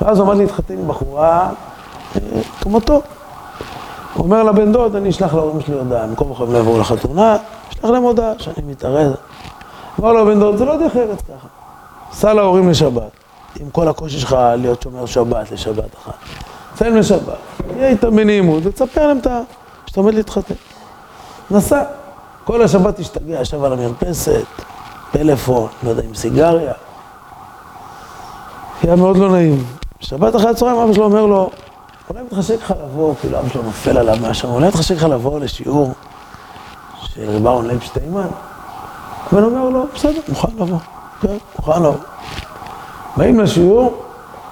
ואז 0.00 0.18
הוא 0.18 0.26
עמד 0.26 0.36
להתחתן 0.36 0.74
עם 0.74 0.88
בחורה 0.88 1.50
אה, 2.16 2.20
כמותו. 2.60 3.02
הוא 4.14 4.24
אומר 4.24 4.42
לבן 4.42 4.72
דוד, 4.72 4.96
אני 4.96 5.10
אשלח 5.10 5.34
להורים 5.34 5.60
שלי 5.60 5.74
הודעה, 5.74 6.06
במקום 6.06 6.32
יכולים 6.32 6.52
לעבור 6.52 6.78
לחתונה, 6.78 7.36
אשלח 7.72 7.84
להם 7.90 8.02
הודעה 8.02 8.32
שאני 8.38 8.66
מתערד. 8.66 9.12
אמר 10.00 10.12
לו 10.12 10.20
הבן 10.20 10.40
דוד, 10.40 10.56
זה 10.56 10.64
לא 10.64 10.76
דרך 10.76 10.96
ארץ 10.96 11.18
ככה. 11.20 11.48
סע 12.12 12.34
להורים 12.34 12.70
לשבת. 12.70 13.10
עם 13.60 13.70
כל 13.70 13.88
הקושי 13.88 14.18
שלך 14.18 14.36
להיות 14.56 14.82
שומר 14.82 15.06
שבת 15.06 15.52
לשבת 15.52 15.94
אחת. 16.02 16.14
להם 16.80 16.96
לשבת, 16.96 17.20
תהיה 17.74 17.88
איתם 17.88 18.16
בנעימות 18.16 18.66
ותספר 18.66 19.06
להם 19.06 19.18
שאתה 19.86 20.00
עומד 20.00 20.14
להתחתן. 20.14 20.54
נסע, 21.50 21.82
כל 22.44 22.62
השבת 22.62 22.98
השתגע, 22.98 23.40
ישב 23.40 23.64
על 23.64 23.72
המרפסת, 23.72 24.44
פלאפון, 25.12 25.68
לא 25.82 25.90
יודע, 25.90 26.02
עם 26.02 26.14
סיגריה. 26.14 26.72
היה 28.82 28.96
מאוד 28.96 29.16
לא 29.16 29.28
נעים. 29.30 29.64
שבת 30.00 30.36
אחרי 30.36 30.50
הצהריים 30.50 30.78
אבא 30.78 30.92
שלו 30.92 31.04
אומר 31.04 31.26
לו, 31.26 31.50
אולי 32.10 32.22
מתחשק 32.22 32.62
לך 32.62 32.74
לבוא, 32.84 33.14
כאילו 33.20 33.38
אבא 33.38 33.48
שלו 33.48 33.62
נופל 33.62 33.98
עליו 33.98 34.16
מהשם, 34.20 34.48
אולי 34.48 34.68
מתחשק 34.68 34.96
לך 34.96 35.02
לבוא 35.02 35.40
לשיעור 35.40 35.92
של 37.04 37.30
רב 37.30 37.46
אהרון 37.46 37.66
לייב 37.66 37.80
שטיימן? 37.80 38.26
הבן 39.32 39.44
אומר 39.44 39.68
לו, 39.68 39.84
בסדר, 39.94 40.20
מוכן 40.28 40.48
לבוא, 40.58 40.78
כן, 41.20 41.36
מוכן 41.58 41.82
לבוא. 41.82 42.00
באים 43.16 43.40
לשיעור, 43.40 44.02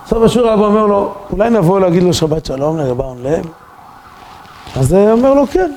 בסוף 0.07 0.23
השיעור 0.23 0.55
אבא 0.55 0.65
אומר 0.65 0.87
לו, 0.87 1.15
אולי 1.31 1.51
נבוא 1.51 1.81
להגיד 1.81 2.03
לו 2.03 2.13
שבת 2.13 2.47
שלום 2.47 2.79
לרב 2.79 3.01
לייב? 3.23 3.47
אז 4.77 4.93
הוא 4.93 5.13
אומר 5.13 5.35
לו, 5.35 5.47
כן, 5.47 5.73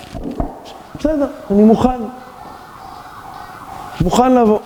בסדר, 1.00 1.28
אני 1.52 1.64
מוכן. 1.64 2.02
מוכן 4.02 4.36
לבוא. 4.36 4.60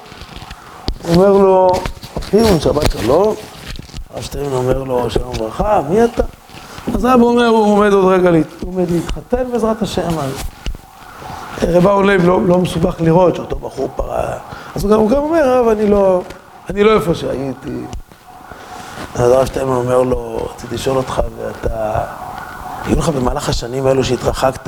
הוא 1.04 1.16
אומר 1.16 1.32
לו, 1.32 1.70
פירון, 2.30 2.60
שבת 2.60 2.92
שלום. 2.92 3.36
שטיין 4.22 4.54
אומר 4.54 4.84
לו, 4.84 5.10
שלום 5.10 5.30
וברכה, 5.30 5.82
מי 5.90 6.04
אתה? 6.04 6.24
אז 6.96 7.06
אבא 7.06 7.24
אומר, 7.24 7.48
הוא 7.48 7.66
עומד 7.66 7.94
עוד 7.94 8.06
רגע, 8.06 8.30
הוא 8.30 8.74
עומד 8.74 8.92
להתחתן 8.92 9.52
בעזרת 9.52 9.82
השם. 9.82 10.10
רב 11.62 11.88
אהרון 11.88 12.06
לב 12.06 12.26
לא, 12.26 12.42
לא 12.46 12.58
מסובך 12.58 13.02
לראות 13.02 13.36
שאותו 13.36 13.56
בחור 13.56 13.90
פרה. 13.96 14.34
אז 14.76 14.84
הוא 14.84 14.92
גם, 14.92 15.00
הוא 15.00 15.10
גם 15.10 15.18
אומר, 15.18 15.44
הרב, 15.44 15.68
אני 15.68 15.88
לא, 15.88 16.22
אני 16.70 16.84
לא 16.84 16.94
איפה 16.94 17.16
שהייתי. 17.16 17.82
אז 19.16 19.32
הרב 19.32 19.46
שטיינמן 19.46 19.76
אומר 19.76 20.02
לו, 20.02 20.50
רציתי 20.54 20.76
לשאול 20.76 20.98
אותך, 20.98 21.22
ואתה... 21.38 22.02
היו 22.86 23.00
לך 23.00 23.10
במהלך 23.10 23.50
השנים 23.50 23.88
האלו 23.88 24.04
שהתרחקת, 24.04 24.68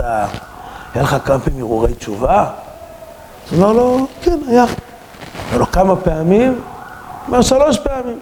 היה 0.94 1.04
לך 1.04 1.16
כמה 1.26 1.39
פעמים 1.39 1.63
הרהורי 1.63 1.94
תשובה? 1.94 2.50
אז 3.52 3.60
הוא 3.60 3.63
אומר 3.63 3.74
לו, 3.74 4.08
כן, 4.22 4.39
היה. 4.48 4.66
אומר 5.48 5.58
לו, 5.58 5.72
כמה 5.72 5.96
פעמים? 5.96 6.52
הוא 6.52 6.62
אומר, 7.28 7.42
שלוש 7.42 7.78
פעמים. 7.80 8.20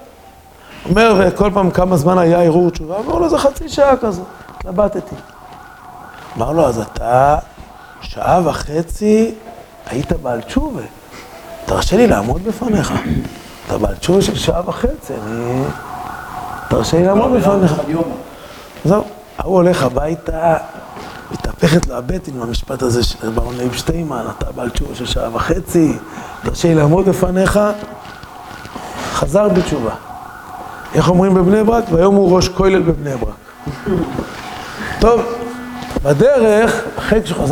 אומר, 0.89 1.35
כל 1.35 1.51
פעם 1.53 1.71
כמה 1.71 1.97
זמן 1.97 2.17
היה 2.17 2.43
הרהור 2.43 2.69
תשובה? 2.69 2.95
אמר 2.99 3.19
לו, 3.19 3.29
זה 3.29 3.37
חצי 3.37 3.69
שעה 3.69 3.97
כזו, 3.97 4.21
התלבטתי. 4.57 5.15
אמר 6.37 6.51
לו, 6.51 6.65
אז 6.65 6.79
אתה 6.79 7.37
שעה 8.01 8.39
וחצי 8.45 9.35
היית 9.89 10.11
בעל 10.11 10.41
תשובה. 10.41 10.81
תרשה 11.65 11.97
לי 11.97 12.07
לעמוד 12.07 12.43
בפניך. 12.43 12.93
אתה 13.67 13.77
בעל 13.77 13.95
תשובה 13.95 14.21
של 14.21 14.35
שעה 14.35 14.69
וחצי, 14.69 15.13
אני... 15.27 15.63
תרשה 16.69 16.97
לי 16.97 17.05
לעמוד 17.05 17.31
בפניך. 17.31 17.73
זהו, 18.85 19.03
ההוא 19.37 19.55
הולך 19.55 19.83
הביתה, 19.83 20.57
מתהפכת 21.31 21.87
לו 21.87 21.95
הבטן 21.95 22.31
עם 22.35 22.41
המשפט 22.41 22.81
הזה 22.81 23.03
של 23.03 23.29
ר' 23.29 23.37
אהרון 23.37 23.57
לייב 23.57 23.73
שטיינמן, 23.73 24.25
אתה 24.37 24.51
בעל 24.51 24.69
תשובה 24.69 24.95
של 24.95 25.05
שעה 25.05 25.35
וחצי, 25.35 25.97
תרשה 26.43 26.67
לי 26.67 26.75
לעמוד 26.75 27.05
בפניך, 27.05 27.59
חזר 29.13 29.49
בתשובה. 29.49 30.10
איך 30.93 31.09
אומרים 31.09 31.33
בבני 31.33 31.63
ברק? 31.63 31.83
והיום 31.91 32.15
הוא 32.15 32.35
ראש 32.35 32.49
כולל 32.49 32.81
בבני 32.81 33.15
ברק. 33.17 33.33
טוב, 34.99 35.21
בדרך, 36.03 36.83
אחרי 36.97 37.19
שהוא 37.25 37.45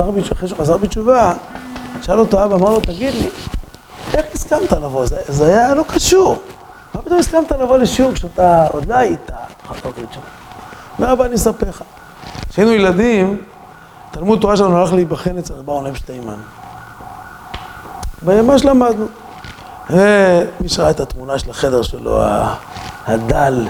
חזר 0.57 0.77
בתשובה, 0.77 1.33
שאל 2.01 2.19
אותו 2.19 2.43
אבא, 2.43 2.55
אמר 2.55 2.69
לו, 2.69 2.79
תגיד 2.79 3.13
לי, 3.13 3.29
איך 4.13 4.25
הסכמת 4.33 4.71
לבוא? 4.71 5.05
זה, 5.05 5.17
זה 5.27 5.47
היה 5.47 5.75
לא 5.75 5.83
קשור. 5.87 6.41
מה 6.93 7.01
פתאום 7.01 7.19
הסכמת 7.19 7.51
לבוא 7.51 7.77
לשיעור 7.77 8.13
כשאתה 8.13 8.67
עוד 8.67 8.85
לא 8.85 8.95
היית 8.95 9.31
חזרת 9.67 9.85
בתשובה? 9.85 10.25
אומר 10.99 11.13
אבא, 11.13 11.25
אני 11.25 11.35
אספר 11.35 11.69
לך. 11.69 11.83
כשהיינו 12.49 12.71
ילדים, 12.71 13.41
תלמוד 14.11 14.39
תורה 14.39 14.57
שלנו 14.57 14.77
הלך 14.77 14.93
להיבחן 14.93 15.37
אצל 15.37 15.53
רב 15.53 15.69
אהרון 15.69 15.85
לב 15.85 15.95
שטיימן. 15.95 16.37
וממש 18.23 18.65
למדנו. 18.65 19.05
ומי 19.89 20.69
שראה 20.69 20.89
את 20.89 20.99
התמונה 20.99 21.39
של 21.39 21.49
החדר 21.49 21.81
שלו, 21.81 22.21
הדל 23.09 23.67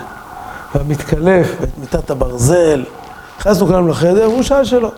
והמתקלף, 0.75 1.47
ואת 1.62 1.69
מיטת 1.78 2.10
הברזל, 2.10 2.84
נכנסנו 3.39 3.67
כולנו 3.67 3.88
לחדר, 3.88 4.30
והוא 4.30 4.43
שאל 4.43 4.63
שלו. 4.63 4.91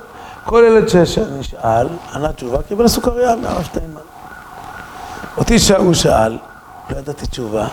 כל 0.46 0.64
ילד 0.68 0.90
שנשאל, 0.90 1.88
ענה 2.14 2.34
תשובה, 2.34 2.58
קיבל 2.68 2.88
סוכריה 2.88 3.36
מהרב 3.36 3.64
שטיינמן. 3.64 4.02
אותי 5.38 5.58
הוא 5.78 5.94
שאל, 5.94 6.38
לא 6.90 6.98
ידעתי 6.98 7.28
תשובה, 7.28 7.68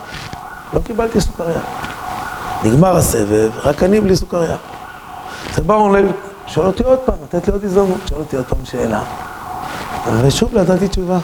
לא 0.72 0.81
קיבלתי 0.81 1.20
סוכריה. 1.20 1.61
נגמר 2.64 2.96
הסבב, 2.96 3.50
רק 3.64 3.83
אני 3.83 4.00
בלי 4.00 4.16
סוכריה. 4.16 4.57
אז 5.54 5.61
באו 5.61 5.94
לב, 5.94 6.12
שואל 6.46 6.66
אותי 6.66 6.83
עוד 6.83 6.98
פעם, 6.98 7.14
לתת 7.24 7.46
לי 7.46 7.52
עוד 7.52 7.64
הזדמנות, 7.64 8.00
שואל 8.09 8.20
אותי 8.20 8.37
עוד 8.37 8.44
פעם 8.46 8.64
שאלה. 8.64 9.02
ושוב 10.22 10.54
לא 10.54 10.61
ידעתי 10.61 10.88
תשובה. 10.88 11.18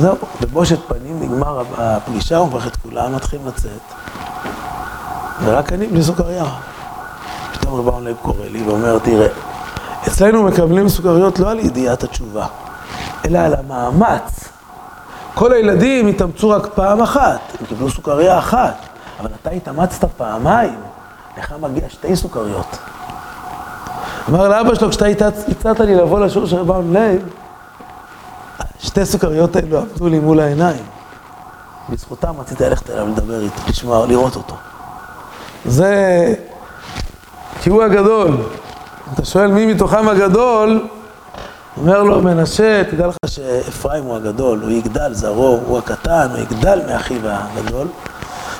זהו, 0.00 0.16
בבושת 0.40 0.78
פנים 0.88 1.20
נגמר 1.22 1.62
הפגישה, 1.78 2.36
הוא 2.36 2.48
מברך 2.48 2.66
את 2.66 2.76
כולם, 2.76 3.14
מתחילים 3.14 3.46
לצאת. 3.46 3.80
ורק 5.44 5.72
אני 5.72 5.86
בלי 5.86 6.02
סוכריה. 6.02 6.44
פתאום 7.52 7.88
רב 7.88 8.02
לב 8.02 8.16
קורא 8.22 8.44
לי 8.44 8.62
ואומר, 8.62 8.98
תראה, 8.98 9.26
אצלנו 10.08 10.42
מקבלים 10.42 10.88
סוכריות 10.88 11.38
לא 11.38 11.50
על 11.50 11.58
ידיעת 11.58 12.02
התשובה, 12.02 12.46
אלא 13.24 13.38
על 13.38 13.54
המאמץ. 13.54 14.48
כל 15.34 15.52
הילדים 15.52 16.06
התאמצו 16.06 16.50
רק 16.50 16.66
פעם 16.74 17.00
אחת, 17.02 17.40
הם 17.60 17.66
קיבלו 17.66 17.90
סוכריה 17.90 18.38
אחת, 18.38 18.76
אבל 19.20 19.30
אתה 19.42 19.50
התאמצת 19.50 20.04
פעמיים, 20.16 20.80
לך 21.38 21.54
מגיע 21.60 21.88
שתי 21.88 22.16
סוכריות. 22.16 22.78
אמר 24.28 24.48
לאבא 24.48 24.74
שלו, 24.74 24.90
כשאתה 24.90 25.06
הצעת 25.48 25.80
לי 25.80 25.94
לבוא 25.94 26.20
לשיעור 26.20 26.46
של 26.46 26.56
רב 26.56 26.92
לב, 26.92 27.22
שתי 28.88 29.06
סוכריות 29.06 29.56
האלו 29.56 29.78
עבדו 29.78 30.08
לי 30.08 30.18
מול 30.18 30.40
העיניים. 30.40 30.82
בזכותם 31.88 32.34
רציתי 32.40 32.64
ללכת 32.64 32.90
אליו 32.90 33.08
לדבר 33.08 33.40
איתו, 33.40 33.62
לשמוע, 33.68 34.06
לראות 34.06 34.36
אותו. 34.36 34.54
זה... 35.64 36.34
כי 37.60 37.70
הוא 37.70 37.82
הגדול. 37.82 38.36
אתה 39.14 39.24
שואל 39.24 39.46
מי 39.46 39.66
מתוכם 39.66 40.08
הגדול, 40.08 40.88
אומר 41.76 42.02
לו 42.02 42.22
מנשה, 42.22 42.82
תדע 42.90 43.06
לך 43.06 43.16
שאפרים 43.26 44.04
הוא 44.04 44.16
הגדול, 44.16 44.60
הוא 44.62 44.70
יגדל 44.70 45.14
זרעו, 45.14 45.60
הוא 45.66 45.78
הקטן, 45.78 46.28
הוא 46.30 46.38
יגדל 46.38 46.80
מאחיו 46.86 47.20
הגדול. 47.24 47.86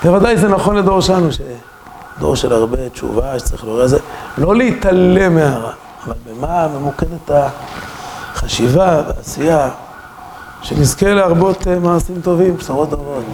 בוודאי 0.05 0.37
זה 0.37 0.49
נכון 0.49 0.77
לדור 0.77 1.01
שלנו, 1.01 1.29
שדור 1.33 2.37
של 2.37 2.53
הרבה 2.53 2.89
תשובה, 2.89 3.39
שצריך 3.39 3.65
לעורר 3.65 3.85
את 3.85 3.89
זה, 3.89 3.99
לא 4.39 4.57
להתעלם 4.57 5.35
מהרע, 5.35 5.73
אבל 6.07 6.15
במה 6.31 6.69
ממוקדת 6.69 7.31
החשיבה 8.35 9.03
והעשייה, 9.07 9.69
שנזכה 10.63 11.15
להרבות 11.15 11.67
מעשים 11.67 12.21
טובים, 12.23 12.57
בשורות 12.57 12.91
טובות. 12.91 13.25